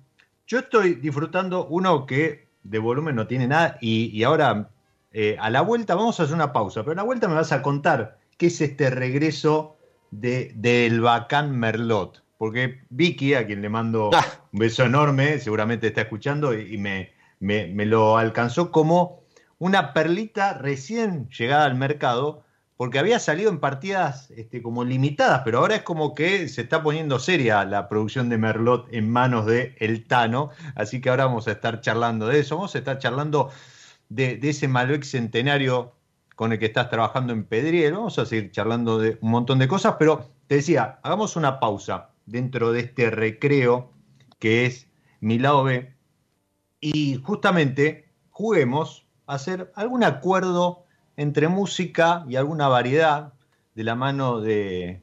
[0.47, 4.69] yo estoy disfrutando uno que de volumen no tiene nada y, ahora
[5.13, 7.51] eh, a la vuelta vamos a hacer una pausa, pero a la vuelta me vas
[7.51, 9.77] a contar qué es este regreso
[10.11, 14.23] del de, Bacán Merlot porque Vicky, a quien le mando ah.
[14.51, 19.23] un beso enorme, seguramente está escuchando y, me, me, lo alcanzó como
[19.57, 22.43] una perlita recién llegada al mercado,
[22.77, 26.83] porque había salido en partidas este, como limitadas, pero ahora es como que se está
[26.83, 31.47] poniendo seria la producción de Merlot en manos de El Tano, así que ahora vamos
[31.47, 33.49] a estar charlando de eso, vamos a estar charlando
[34.09, 35.95] de, de ese Malbec centenario
[36.35, 39.67] con el que estás trabajando en Pedriel, vamos a seguir charlando de un montón de
[39.67, 43.91] cosas, pero te decía, hagamos una pausa dentro de este recreo
[44.39, 44.88] que es
[45.19, 45.39] mi.
[46.82, 50.86] Y justamente juguemos a hacer algún acuerdo
[51.17, 53.34] entre música y alguna variedad
[53.73, 55.01] de la mano de,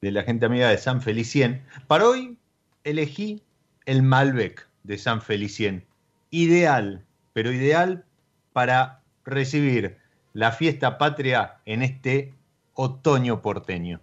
[0.00, 1.64] la gente amiga de San Felicien.
[1.86, 2.38] Para hoy
[2.84, 3.42] elegí
[3.86, 5.84] el Malbec de San Felicien.
[6.30, 8.04] Ideal, pero ideal
[8.52, 9.98] para recibir
[10.32, 12.34] la fiesta patria en este
[12.74, 14.00] otoño porteño.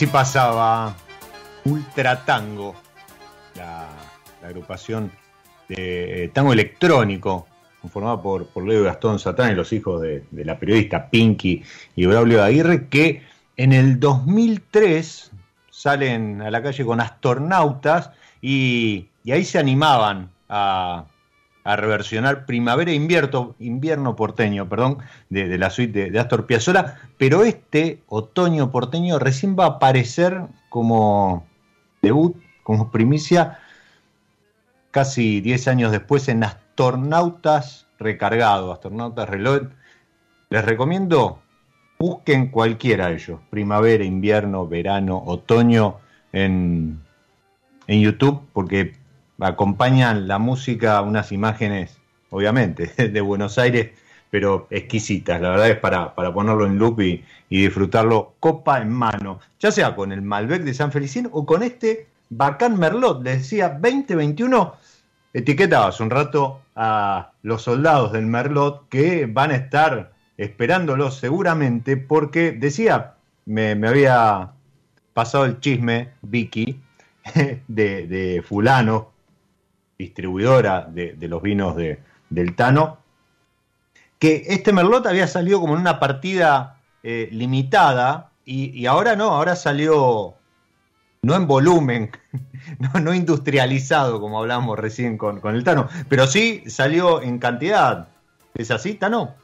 [0.00, 0.96] Así pasaba
[1.66, 2.74] Ultra Tango,
[3.54, 3.86] la,
[4.42, 5.12] agrupación
[5.68, 7.46] de tango electrónico,
[7.82, 11.62] conformada por, por Leo Gastón Satán y los hijos de, la periodista Pinky
[11.96, 13.24] y Braulio Aguirre, que
[13.58, 15.32] en el 2003
[15.70, 21.04] salen a la calle con astronautas y, ahí se animaban a,
[21.64, 24.98] a reversionar Primavera e Invierno, invierno Porteño, perdón,
[25.28, 31.46] de, la suite de, Astor Piazzolla, pero este Otoño Porteño recién va a aparecer como
[32.02, 33.58] debut, como primicia,
[34.90, 39.68] casi 10 años después en Astornautas Recargado, Astornautas Reload.
[40.48, 41.40] Les recomiendo,
[41.98, 45.98] busquen cualquiera de ellos, primavera, invierno, verano, otoño,
[46.32, 47.00] en,
[47.86, 48.99] en YouTube, porque
[49.40, 51.98] acompañan la música unas imágenes,
[52.30, 53.90] obviamente, de Buenos Aires,
[54.30, 55.40] pero exquisitas.
[55.40, 59.96] La verdad es para, para ponerlo en loop y, disfrutarlo copa en mano, ya sea
[59.96, 63.24] con el Malbec de San Felicín o con este bacán Merlot.
[63.24, 64.74] Les decía 2021,
[65.32, 72.52] etiquetabas un rato a los soldados del Merlot que van a estar esperándolos seguramente porque
[72.52, 73.14] decía,
[73.46, 74.52] me, me había
[75.12, 76.80] pasado el chisme, Vicky,
[77.68, 79.09] de, de fulano,
[80.00, 82.98] distribuidora de, los vinos de, del Tano,
[84.18, 89.54] que este Merlot había salido como en una partida eh, limitada y, ahora no, ahora
[89.54, 90.34] salió
[91.22, 92.10] no en volumen,
[93.02, 98.08] no, industrializado como hablábamos recién con, con, el Tano, pero sí salió en cantidad.
[98.54, 99.34] ¿Es así, Tano?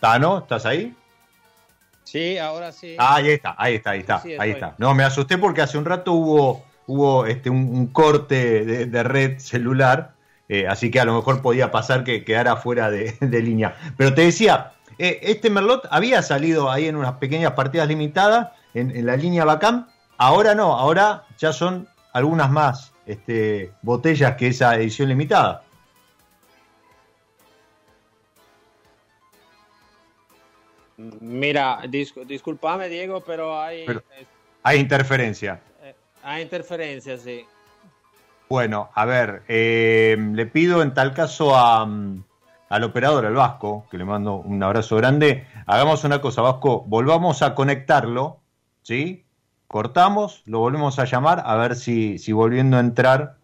[0.00, 0.96] Tano, ¿estás ahí?
[2.12, 2.94] Sí, ahora sí.
[2.98, 4.74] Ah, ahí está, ahí está, ahí está, ahí está.
[4.76, 10.12] No, me asusté porque hace un rato hubo, hubo este, un, corte de, red celular,
[10.46, 13.76] eh, así que a lo mejor podía pasar que quedara fuera de, línea.
[13.96, 19.06] Pero te decía, eh, este Merlot había salido ahí en unas pequeñas partidas limitadas en,
[19.06, 19.86] la línea Bacam,
[20.18, 25.62] ahora no, ahora ya son algunas más este, botellas que esa edición limitada.
[31.20, 33.86] Mira, disculpame Diego, pero hay...
[34.62, 35.60] hay interferencia.
[35.82, 37.44] Eh, hay interferencia, sí.
[38.48, 43.98] Bueno, a ver, eh, le pido en tal caso a, al operador, al Vasco, que
[43.98, 48.40] le mando un abrazo grande, hagamos una cosa, Vasco, volvamos a conectarlo,
[48.82, 49.24] ¿sí?
[49.66, 53.36] Cortamos, lo volvemos a llamar, a ver si, si volviendo a entrar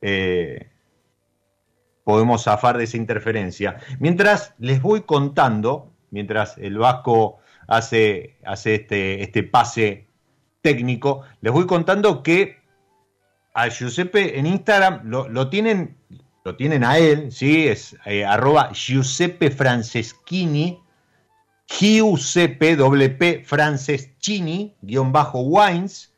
[0.00, 0.70] eh,
[2.04, 3.78] podemos zafar de esa interferencia.
[3.98, 10.06] Mientras les voy contando mientras el Vasco hace, hace este, este pase
[10.60, 12.58] técnico, les voy contando que
[13.54, 15.96] a Giuseppe en Instagram lo, tienen,
[16.44, 17.66] lo tienen a él, ¿sí?
[17.66, 20.80] es eh, arroba Giuseppe Franceschini,
[21.66, 26.14] Giuseppe WP Franceschini, guion bajo wines,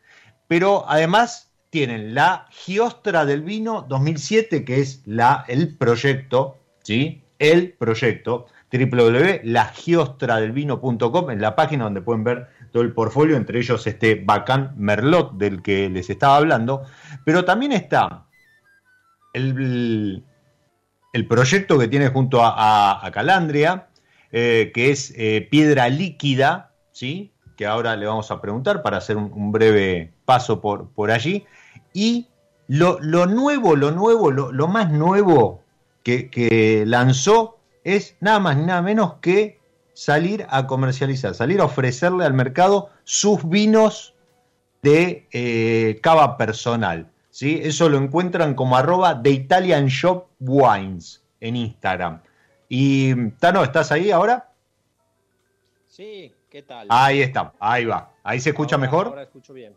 [0.48, 7.22] pero además tienen la Giostra del Vino 2007, que es la, el proyecto, ¿sí?
[7.38, 14.14] El proyecto www.lagiostradelvino.com, en la página donde pueden ver todo el portfolio, entre ellos este
[14.14, 16.82] bacán Merlot del que les estaba hablando,
[17.24, 18.26] pero también está
[19.32, 20.24] el,
[21.12, 23.88] el proyecto que tiene junto a, Calandria,
[24.30, 27.32] eh, que es eh, Piedra Líquida, ¿sí?
[27.56, 31.44] que ahora le vamos a preguntar para hacer un, breve paso por, por allí,
[31.92, 32.28] y
[32.68, 35.62] lo, nuevo, lo nuevo, lo, más nuevo
[36.04, 37.59] que lanzó
[37.96, 39.60] es nada más ni nada menos que
[39.92, 44.14] salir a comercializar, salir a ofrecerle al mercado sus vinos
[44.82, 47.10] de eh, cava personal.
[47.30, 47.60] ¿sí?
[47.62, 52.22] Eso lo encuentran como arroba de Italian Shop Wines en Instagram.
[52.68, 54.52] Y Tano, ¿estás ahí ahora?
[55.86, 56.86] Sí, ¿qué tal?
[56.88, 58.12] Ahí está, ahí va.
[58.22, 59.08] ¿Ahí se escucha mejor?
[59.08, 59.74] Ahora escucho bien.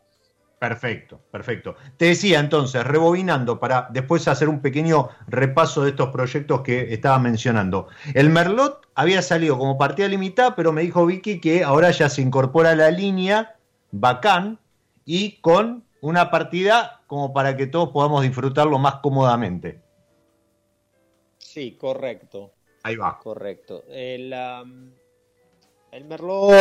[0.64, 1.76] Perfecto, perfecto.
[1.98, 7.20] Te decía entonces, rebobinando para después hacer un pequeño repaso de estos proyectos que estaba
[7.20, 7.90] mencionando.
[8.14, 12.22] El Merlot había salido como partida limitada, pero me dijo Vicky que ahora ya se
[12.22, 13.58] incorpora a la línea
[13.92, 14.58] bacán
[15.04, 19.82] y con una partida como para que todos podamos disfrutarlo más cómodamente.
[21.40, 22.54] Sí, correcto.
[22.84, 23.20] Ahí va.
[23.20, 23.84] Correcto.
[23.90, 24.92] El, um,
[25.92, 26.54] el Merlot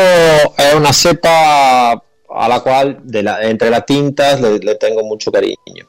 [0.59, 2.03] es una cepa
[2.35, 5.89] a la cual de la, entre las tintas le, tengo mucho cariño.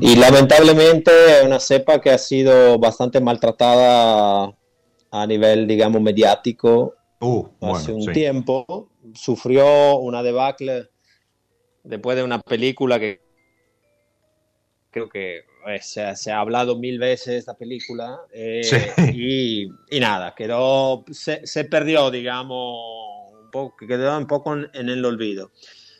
[0.00, 4.54] Y lamentablemente es una cepa que ha sido bastante maltratada
[5.10, 8.88] a nivel, digamos, mediático uh, hace un tiempo.
[9.14, 10.88] Sufrió una debacle
[11.84, 13.20] después de una película que
[14.90, 18.62] creo que eh, se, ha hablado mil veces esta película eh,
[19.14, 23.19] y, y, nada, quedó, se, se perdió, digamos,
[23.50, 25.50] poco, que quedó un poco en, el olvido.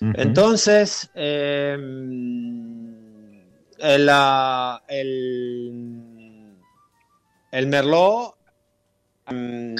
[0.00, 2.90] Entonces, em,
[3.78, 4.08] el,
[7.52, 8.34] el, Merlot
[9.26, 9.76] em,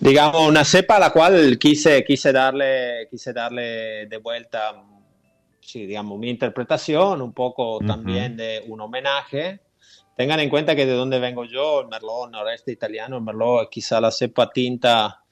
[0.00, 4.80] Digamos, una cepa a la cual quise, quise, darle, quise darle de vuelta,
[5.60, 9.60] sí, digamos, mi interpretación, un poco también de un homenaje.
[10.16, 14.00] Tengan en cuenta que de donde vengo yo, el Merlot noreste italiano, el Merlot quizá
[14.00, 15.24] la cepa tinta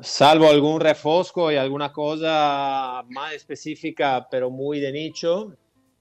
[0.00, 5.56] salvo algún refosco y alguna cosa más específica, pero muy de nicho,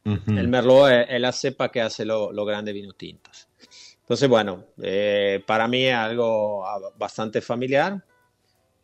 [0.05, 3.49] el Merlot es, la cepa que hace los lo grandes vinos tintos.
[3.99, 8.01] Entonces, bueno, eh, para mí es algo ah, bastante familiar.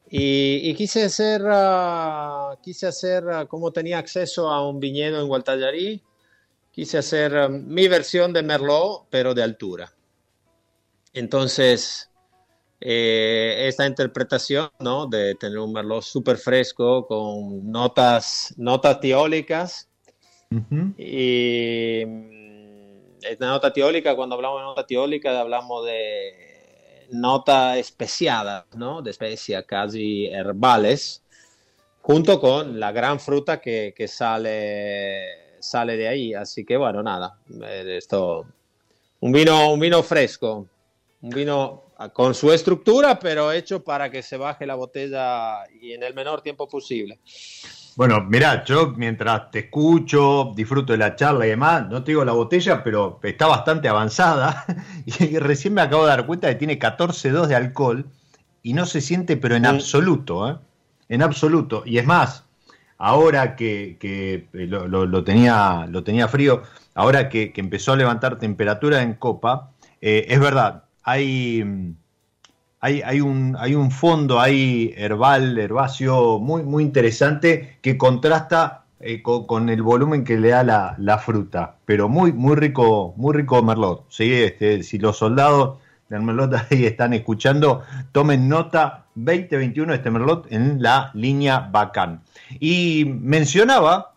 [0.10, 6.04] Y, quise hacer, uh, quise hacer uh, como tenía acceso a un viñedo en Gualtallarí,
[6.72, 9.94] quise hacer mi versión de Merlot, pero de altura.
[11.14, 12.12] Entonces,
[12.86, 15.08] eh, esta interpretación ¿no?
[15.08, 19.88] de tener un merlot súper fresco con notas, notas tiólicas.
[20.98, 29.02] Y mm, esta nota tiólica, cuando hablamos de nota tiólica, hablamos de nota especiada, ¿no?
[29.02, 31.24] de especias casi herbales,
[32.02, 36.34] junto con la gran fruta que, que sale, sale de ahí.
[36.34, 38.46] Así que bueno, nada, eh, esto,
[39.22, 40.68] un vino, un vino fresco,
[41.22, 46.04] un vino con su estructura, pero hecho para que se baje la botella y en
[46.04, 47.20] el menor tiempo posible.
[47.96, 52.26] Bueno, mira, yo mientras te escucho, disfruto de la charla y demás, no te digo
[52.26, 54.66] la botella, pero está bastante avanzada
[55.06, 58.06] y recién me acabo de dar cuenta que tiene 14,2 de alcohol
[58.64, 59.68] y no se siente, pero en mm.
[59.68, 60.58] absoluto, ¿eh?
[61.10, 61.84] en absoluto.
[61.86, 62.46] Y es más,
[62.98, 66.64] ahora que, eh, lo, tenía, lo tenía frío,
[66.96, 71.96] ahora que, empezó a levantar temperatura en copa, eh, es verdad, hay,
[72.80, 79.22] hay, hay, un, hay un fondo ahí herbal, herbáceo muy, muy interesante que contrasta eh,
[79.22, 81.76] con, el volumen que le da la, fruta.
[81.86, 84.06] Pero muy, muy rico, muy rico Merlot.
[84.10, 84.32] ¿sí?
[84.32, 87.84] Este, si los soldados del Merlot ahí están escuchando,
[88.14, 92.22] tomen nota 2021 este Merlot en la línea Bacán.
[92.62, 94.14] Y mencionaba,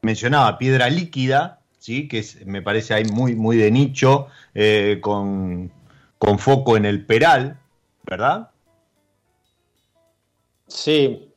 [0.00, 2.08] mencionaba piedra líquida, ¿sí?
[2.08, 5.70] que me parece ahí muy, muy de nicho, eh, con,
[6.38, 7.60] foco en el Peral,
[8.02, 8.50] ¿verdad?
[10.66, 11.32] Sí.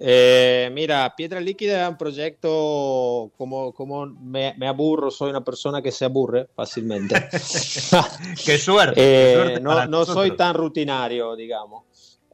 [0.00, 5.92] Eh, mira, Piedra Líquida es un proyecto, como, como me, aburro, soy una persona que
[5.92, 7.14] se aburre fácilmente.
[8.44, 8.94] qué suerte.
[8.96, 11.84] Eh, no, no soy tan rutinario, digamos.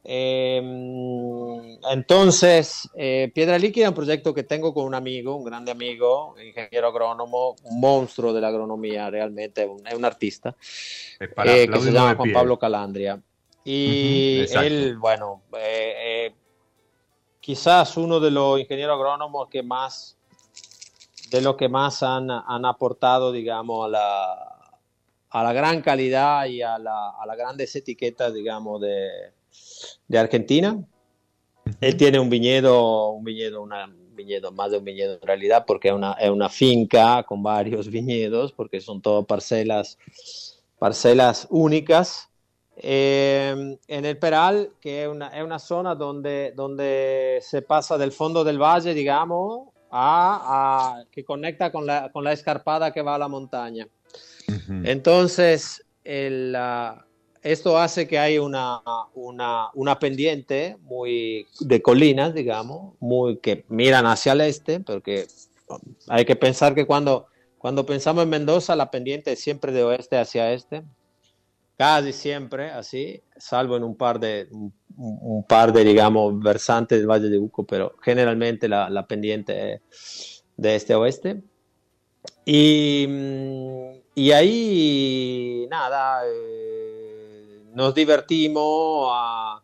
[0.07, 5.71] Em, entonces, eh, Piedra Líquida es un proyecto que tengo con un amigo, un grande
[5.71, 10.55] amigo, ingeniero agrónomo, un monstruo de la agronomía, realmente es un, artista,
[11.19, 13.19] eh, que se llama Juan Pablo Calandria.
[13.63, 16.31] Y él, bueno, eh,
[17.39, 20.19] quizás uno de los ingenieros agrónomos que más,
[21.31, 24.55] de los que más han, han aportado, digamos, a la,
[25.31, 29.33] a la gran calidad y a, la, a las grandes etiquetas, digamos, de
[30.07, 30.83] de Argentina.
[31.81, 35.89] Él tiene un viñedo, un viñedo, una, viñedo, más de un viñedo en realidad, porque
[35.89, 39.97] es una, es una finca con varios viñedos, porque son todas parcelas,
[40.79, 42.29] parcelas únicas.
[42.77, 48.11] Eh, en el Peral, que es una, es una zona donde, donde se pasa del
[48.11, 53.15] fondo del valle, digamos, a, a que conecta con la, con la escarpada que va
[53.15, 53.87] a la montaña.
[54.83, 56.55] Entonces, el,
[57.45, 58.81] esto hace que haya una,
[59.13, 65.27] una, una, pendiente muy de colinas, digamos, muy que miran hacia el este, porque
[66.07, 67.27] hay que pensar que cuando,
[67.59, 70.81] cuando pensamos en Mendoza, la pendiente es siempre de oeste hacia este,
[71.77, 74.47] casi siempre así, salvo en un par de,
[74.97, 80.43] un, par de, digamos, versantes del Valle de Uco, pero generalmente la, la pendiente es
[80.57, 81.43] de este a oeste.
[82.43, 83.07] Y,
[84.15, 86.54] y ahí, nada, eh,
[87.75, 89.61] nos divertimos a,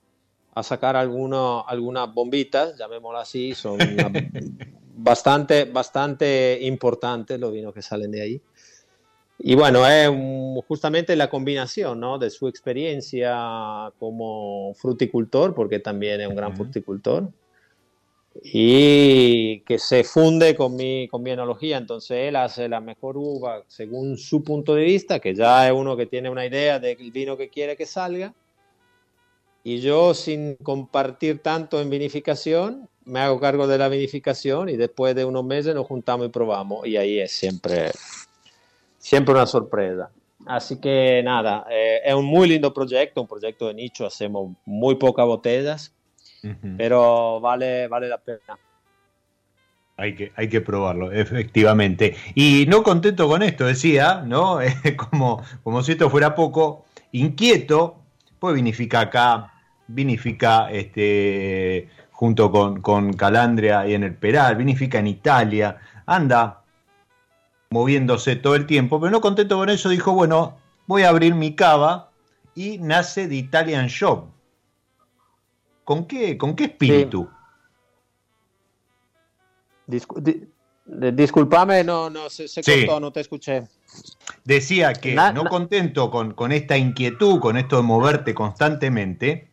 [0.64, 3.80] sacar algunas bombitas, llamémoslo así, son
[4.97, 8.41] bastante, bastante importantes los vinos que salen de ahí.
[9.39, 10.07] Y bueno, es
[10.68, 12.20] justamente la combinación ¿no?
[12.20, 17.30] de su experiencia como fruticultor, porque también es un gran fruticultor,
[18.41, 21.77] y que se funde con mi, con mi enología.
[21.77, 25.97] Entonces él hace la mejor uva según su punto de vista, que ya es uno
[25.97, 28.34] que tiene una idea del vino que quiere que salga.
[29.63, 35.13] Y yo, sin compartir tanto en vinificación, me hago cargo de la vinificación y después
[35.13, 36.88] de unos meses nos juntamos y probamos.
[36.88, 37.91] Y ahí es siempre,
[38.97, 40.09] siempre una sorpresa.
[40.47, 44.95] Así que nada, eh, es un muy lindo proyecto, un proyecto de nicho, hacemos muy
[44.95, 45.93] pocas botellas
[46.78, 48.58] pero vale, vale la pena.
[49.98, 52.16] Hay que, hay que probarlo, efectivamente.
[52.34, 54.60] Y no contento con esto, decía, ¿no?
[55.12, 58.02] como, como si esto fuera poco, inquieto
[58.42, 59.54] pues vinifica acá,
[59.88, 65.78] vinifica este, junto con, con Calandria y en el Peral, vinifica en Italia,
[66.08, 66.64] anda
[67.70, 71.54] moviéndose todo el tiempo, pero no contento con eso, dijo, bueno, voy a abrir mi
[71.54, 72.10] cava
[72.56, 74.26] y nace The Italian Shop.
[75.84, 77.29] ¿Con qué, con qué espíritu?
[80.86, 83.63] disculpame, no, no se, cortó, no te escuché.
[84.45, 89.51] Decía que no contento con, con, esta inquietud, con esto de moverte constantemente,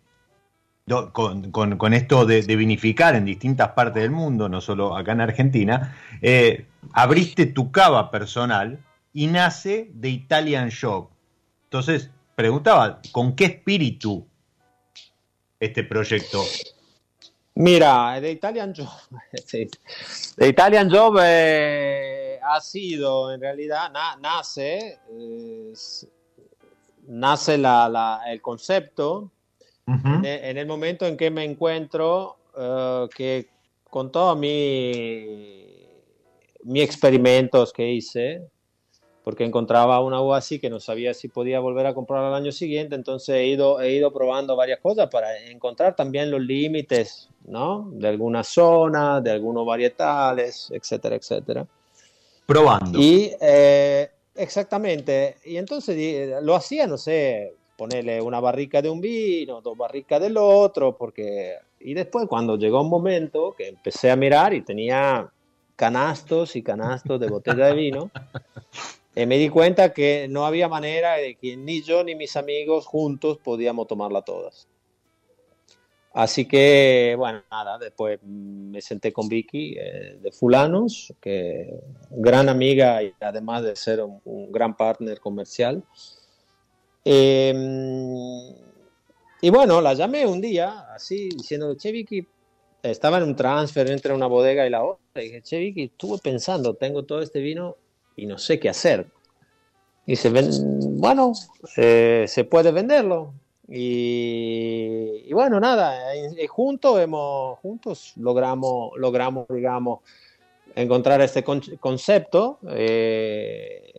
[1.13, 6.67] con, esto de, vinificar en distintas partes del mundo, no solo acá en Argentina, eh,
[6.93, 11.11] abriste tu cava personal y nace The Italian Shop.
[11.65, 14.28] Entonces, preguntaba, ¿con qué espíritu
[15.59, 16.45] este proyecto?
[17.55, 18.89] Mira, The Italian Job,
[20.37, 23.91] The Italian Job eh, ha sido, en realidad,
[24.21, 25.01] nace,
[27.09, 29.33] nace el concepto
[29.87, 33.49] en, el momento en que me encuentro eh, que
[33.91, 35.79] con todos mis
[36.63, 38.43] mi experimentos que hice,
[39.29, 42.51] porque encontraba una uva así que no sabía si podía volver a comprar al año
[42.51, 47.91] siguiente, entonces he ido, he ido probando varias cosas para encontrar también los límites, ¿no?
[47.93, 51.67] De alguna zona, de algunos varietales, etcétera, etcétera.
[52.47, 52.99] Probando.
[52.99, 59.61] Y eh, exactamente, y entonces lo hacía, no sé, ponerle una barrica de un vino,
[59.61, 61.57] dos barricas del otro, porque...
[61.81, 65.31] Y después cuando llegó un momento que empecé a mirar y tenía
[65.77, 68.11] canastos y canastos de botella de vino,
[69.19, 72.87] eh, me di cuenta que no había manera de que ni yo ni mis amigos
[72.87, 74.69] juntos podíamos tomarla todas.
[76.13, 83.03] Así que, bueno, nada, después me senté con Vicky eh, de Fulanos, que gran amiga
[83.03, 85.83] y además de ser un, gran partner comercial.
[87.05, 88.55] Em,
[89.43, 92.25] y bueno, la llamé un día, así, diciendo, che Vicky,
[92.85, 96.19] estaba en un transfer entre una bodega y la otra, y dije, che Vicky, estuve
[96.19, 97.79] pensando, tengo todo este vino
[98.19, 99.07] y no sé qué hacer.
[100.07, 100.51] Y se ven,
[100.99, 101.33] bueno,
[101.77, 103.33] eh, se puede venderlo.
[103.69, 106.01] Y, bueno, nada,
[106.49, 110.01] juntos, hemos, juntos logramos, logramos, digamos,
[110.75, 113.93] encontrar este concepto eh,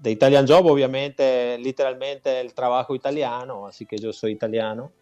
[0.00, 4.92] de Italian Job, obviamente, literalmente el trabajo italiano, así que yo soy italiano.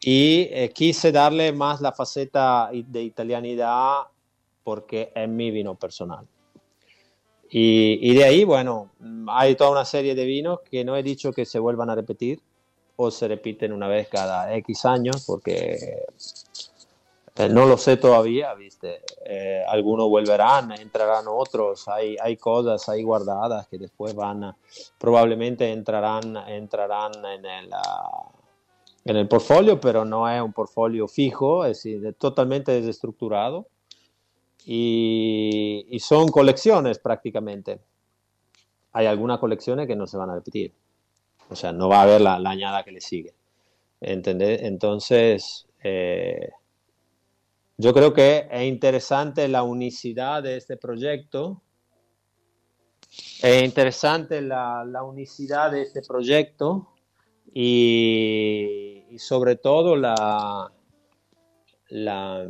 [0.00, 4.04] Y eh, quise darle más la faceta de italianidad
[4.64, 6.26] porque es mi vino personal.
[7.54, 8.92] Y, de ahí, bueno,
[9.28, 12.40] hay toda una serie de vinos que no he dicho que se vuelvan a repetir
[12.96, 16.02] o se repiten una vez cada X años porque
[17.36, 19.02] eh, no lo sé todavía, ¿viste?
[19.26, 24.56] Eh, algunos volverán, entrarán otros, hay, hay cosas ahí guardadas que después van,
[24.96, 28.30] probablemente entrarán, entrarán en el, ah,
[29.04, 33.66] en el portfolio, pero no es un portfolio fijo, es decir, totalmente desestructurado
[34.66, 37.80] y, son colecciones prácticamente.
[38.92, 40.72] Hay algunas colecciones que no se van a repetir.
[41.48, 43.34] O sea, no va a haber la, añada que le sigue.
[44.00, 44.62] ¿Entendés?
[44.62, 46.50] Entonces, eh,
[47.76, 51.62] yo creo que es interesante la unicidad de este proyecto.
[53.42, 56.88] Es interesante la, unicidad de este proyecto
[57.52, 60.72] y, y sobre todo la,
[61.88, 62.48] la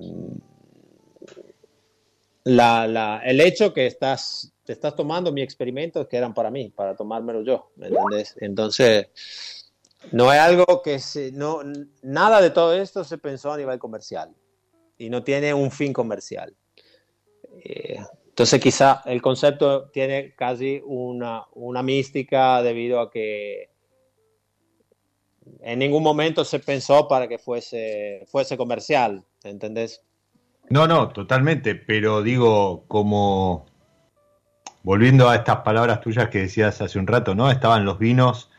[2.45, 6.97] la, el hecho que estás, te estás tomando mi experimentos que eran para mí, para
[6.97, 7.73] tomármelo yo,
[8.41, 9.09] Entonces,
[10.11, 11.61] no es algo que se, no,
[12.03, 14.35] nada de todo esto se pensó a nivel comercial
[14.99, 16.55] y no tiene un fin comercial.
[17.65, 23.71] Eh, entonces quizá el concepto tiene casi una, una mística debido a que
[25.61, 30.03] en ningún momento se pensó para que fuese, fuese comercial, ¿entendés?
[30.71, 33.67] No, no, totalmente, pero digo, como
[34.83, 37.51] volviendo a estas palabras tuyas que decías hace un rato, ¿no?
[37.51, 38.51] Estaban los vinos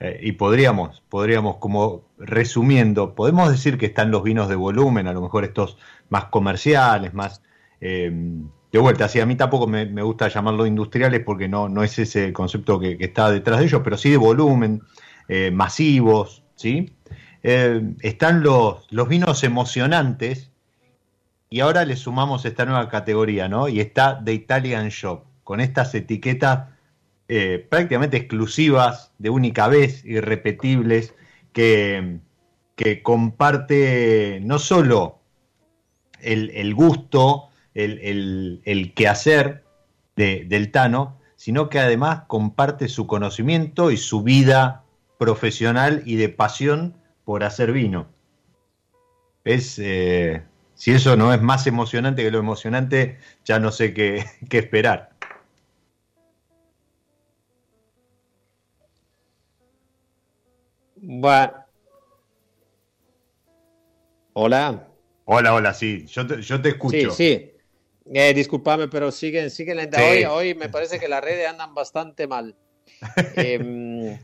[0.00, 5.12] eh, y podríamos, podríamos como resumiendo, podemos decir que están los vinos de volumen, a
[5.12, 5.78] lo mejor estos
[6.08, 7.42] más comerciales, más...
[7.80, 11.98] Em, de vuelta, sí, a mí tampoco me, gusta llamarlo industriales porque no, no es
[11.98, 14.80] ese concepto que, está detrás de ellos, pero sí de volumen,
[15.28, 16.96] eh, masivos, ¿sí?
[17.42, 20.51] Eh, están los, los vinos emocionantes,
[21.52, 23.68] y ahora le sumamos esta nueva categoría, ¿no?
[23.68, 26.70] Y está The Italian Shop, con estas etiquetas
[27.28, 31.14] eh, prácticamente exclusivas, de única vez, irrepetibles,
[31.52, 32.20] que,
[32.74, 35.18] que comparte no solo
[36.22, 39.62] el, gusto, el, el, quehacer
[40.16, 44.84] del Tano, sino que además comparte su conocimiento y su vida
[45.18, 46.96] profesional y de pasión
[47.26, 48.06] por hacer vino.
[49.44, 50.44] Es, eh,
[50.82, 55.10] si eso no es más emocionante que lo emocionante, ya no sé qué, qué esperar.
[60.96, 61.52] Bueno.
[64.32, 64.88] Hola.
[65.24, 67.12] Hola, hola, sí, yo te, yo te escucho.
[67.12, 67.52] Sí, sí.
[68.12, 70.04] Eh, disculpame, pero siguen, siguen lenta.
[70.04, 72.56] Hoy, hoy me parece que las redes andan bastante mal.
[73.36, 74.18] Em,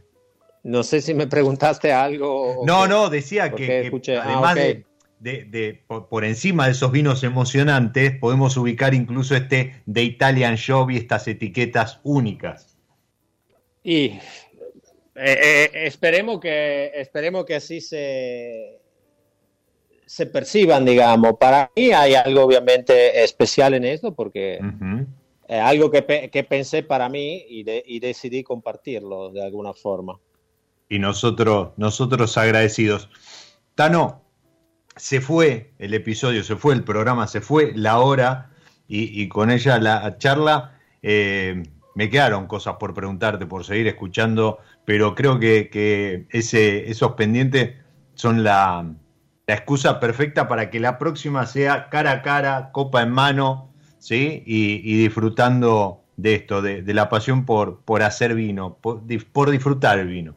[0.65, 2.65] no sé si me preguntaste algo.
[2.67, 4.85] No, no, decía que, ah, además de,
[5.21, 10.97] de, por, encima de esos vinos emocionantes, podemos ubicar incluso este de Italian Job y
[10.97, 12.77] estas etiquetas únicas.
[13.83, 14.21] Y eh,
[15.15, 18.81] eh, esperemos, que, esperemos que así se,
[20.07, 21.37] se perciban, digamos.
[21.39, 24.61] Para mí hay algo obviamente especial en esto porque
[25.49, 30.21] es algo que, que, pensé para mí y, y, decidí compartirlo de alguna forma.
[30.89, 33.11] Y nosotros, nosotros agradecidos.
[33.75, 34.28] Tano,
[34.99, 38.51] se fue el episodio, se fue el programa, se fue la hora
[38.87, 40.79] y, con ella la charla.
[41.03, 41.63] Eh,
[41.95, 47.75] me quedaron cosas por preguntarte, por seguir escuchando, pero creo que, que ese, esos pendientes
[48.15, 48.87] son la,
[49.49, 54.43] la excusa perfecta para que la próxima sea cara a cara, copa en mano, ¿sí?
[54.47, 60.37] Y, disfrutando de esto, de, la pasión por, por hacer vino, por, disfrutar el vino.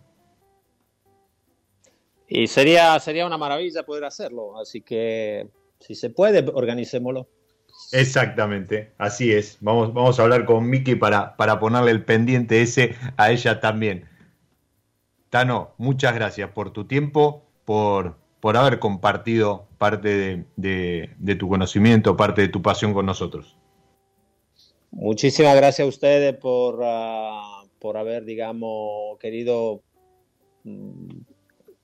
[2.34, 5.50] Y sería, sería una maravilla poder hacerlo, así que
[5.82, 7.28] si se puede, organicémoslo.
[7.92, 9.58] Exactamente, así es.
[9.60, 14.06] Vamos, vamos a hablar con Miki para, para ponerle el pendiente ese a ella también.
[15.30, 22.44] Tano, muchas gracias por tu tiempo, por, por haber compartido parte de, tu conocimiento, parte
[22.44, 23.58] de tu pasión con nosotros.
[24.92, 29.82] Muchísimas gracias a ustedes por, ah, por haber, digamos, querido
[30.64, 31.31] mm,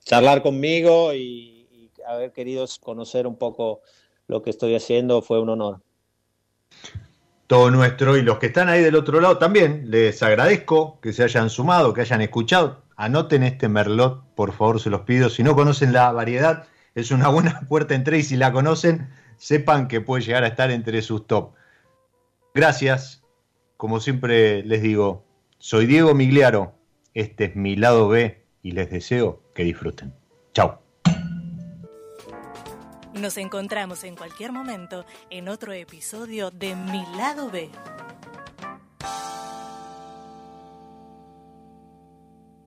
[0.07, 3.81] charlar conmigo y, haber querido conocer un poco
[4.27, 5.21] lo que estoy haciendo.
[5.21, 5.81] Fue un honor.
[7.47, 11.23] Todo nuestro y los que están ahí del otro lado también, les agradezco que se
[11.23, 15.29] hayan sumado, que hayan escuchado Anoten este merlot, por favor, se los pido.
[15.29, 19.87] Si no conocen la variedad, es una buena puerta entre y si la conocen, sepan
[19.87, 21.53] que puede llegar a estar entre sus top.
[22.55, 23.23] Gracias.
[23.75, 25.25] Como siempre les digo,
[25.59, 26.73] soy Diego Migliaro.
[27.13, 30.13] Este es mi lado B y les deseo que disfruten.
[30.53, 30.79] Chao.
[33.13, 37.71] Nos encontramos en cualquier momento en otro episodio de Mi lado B.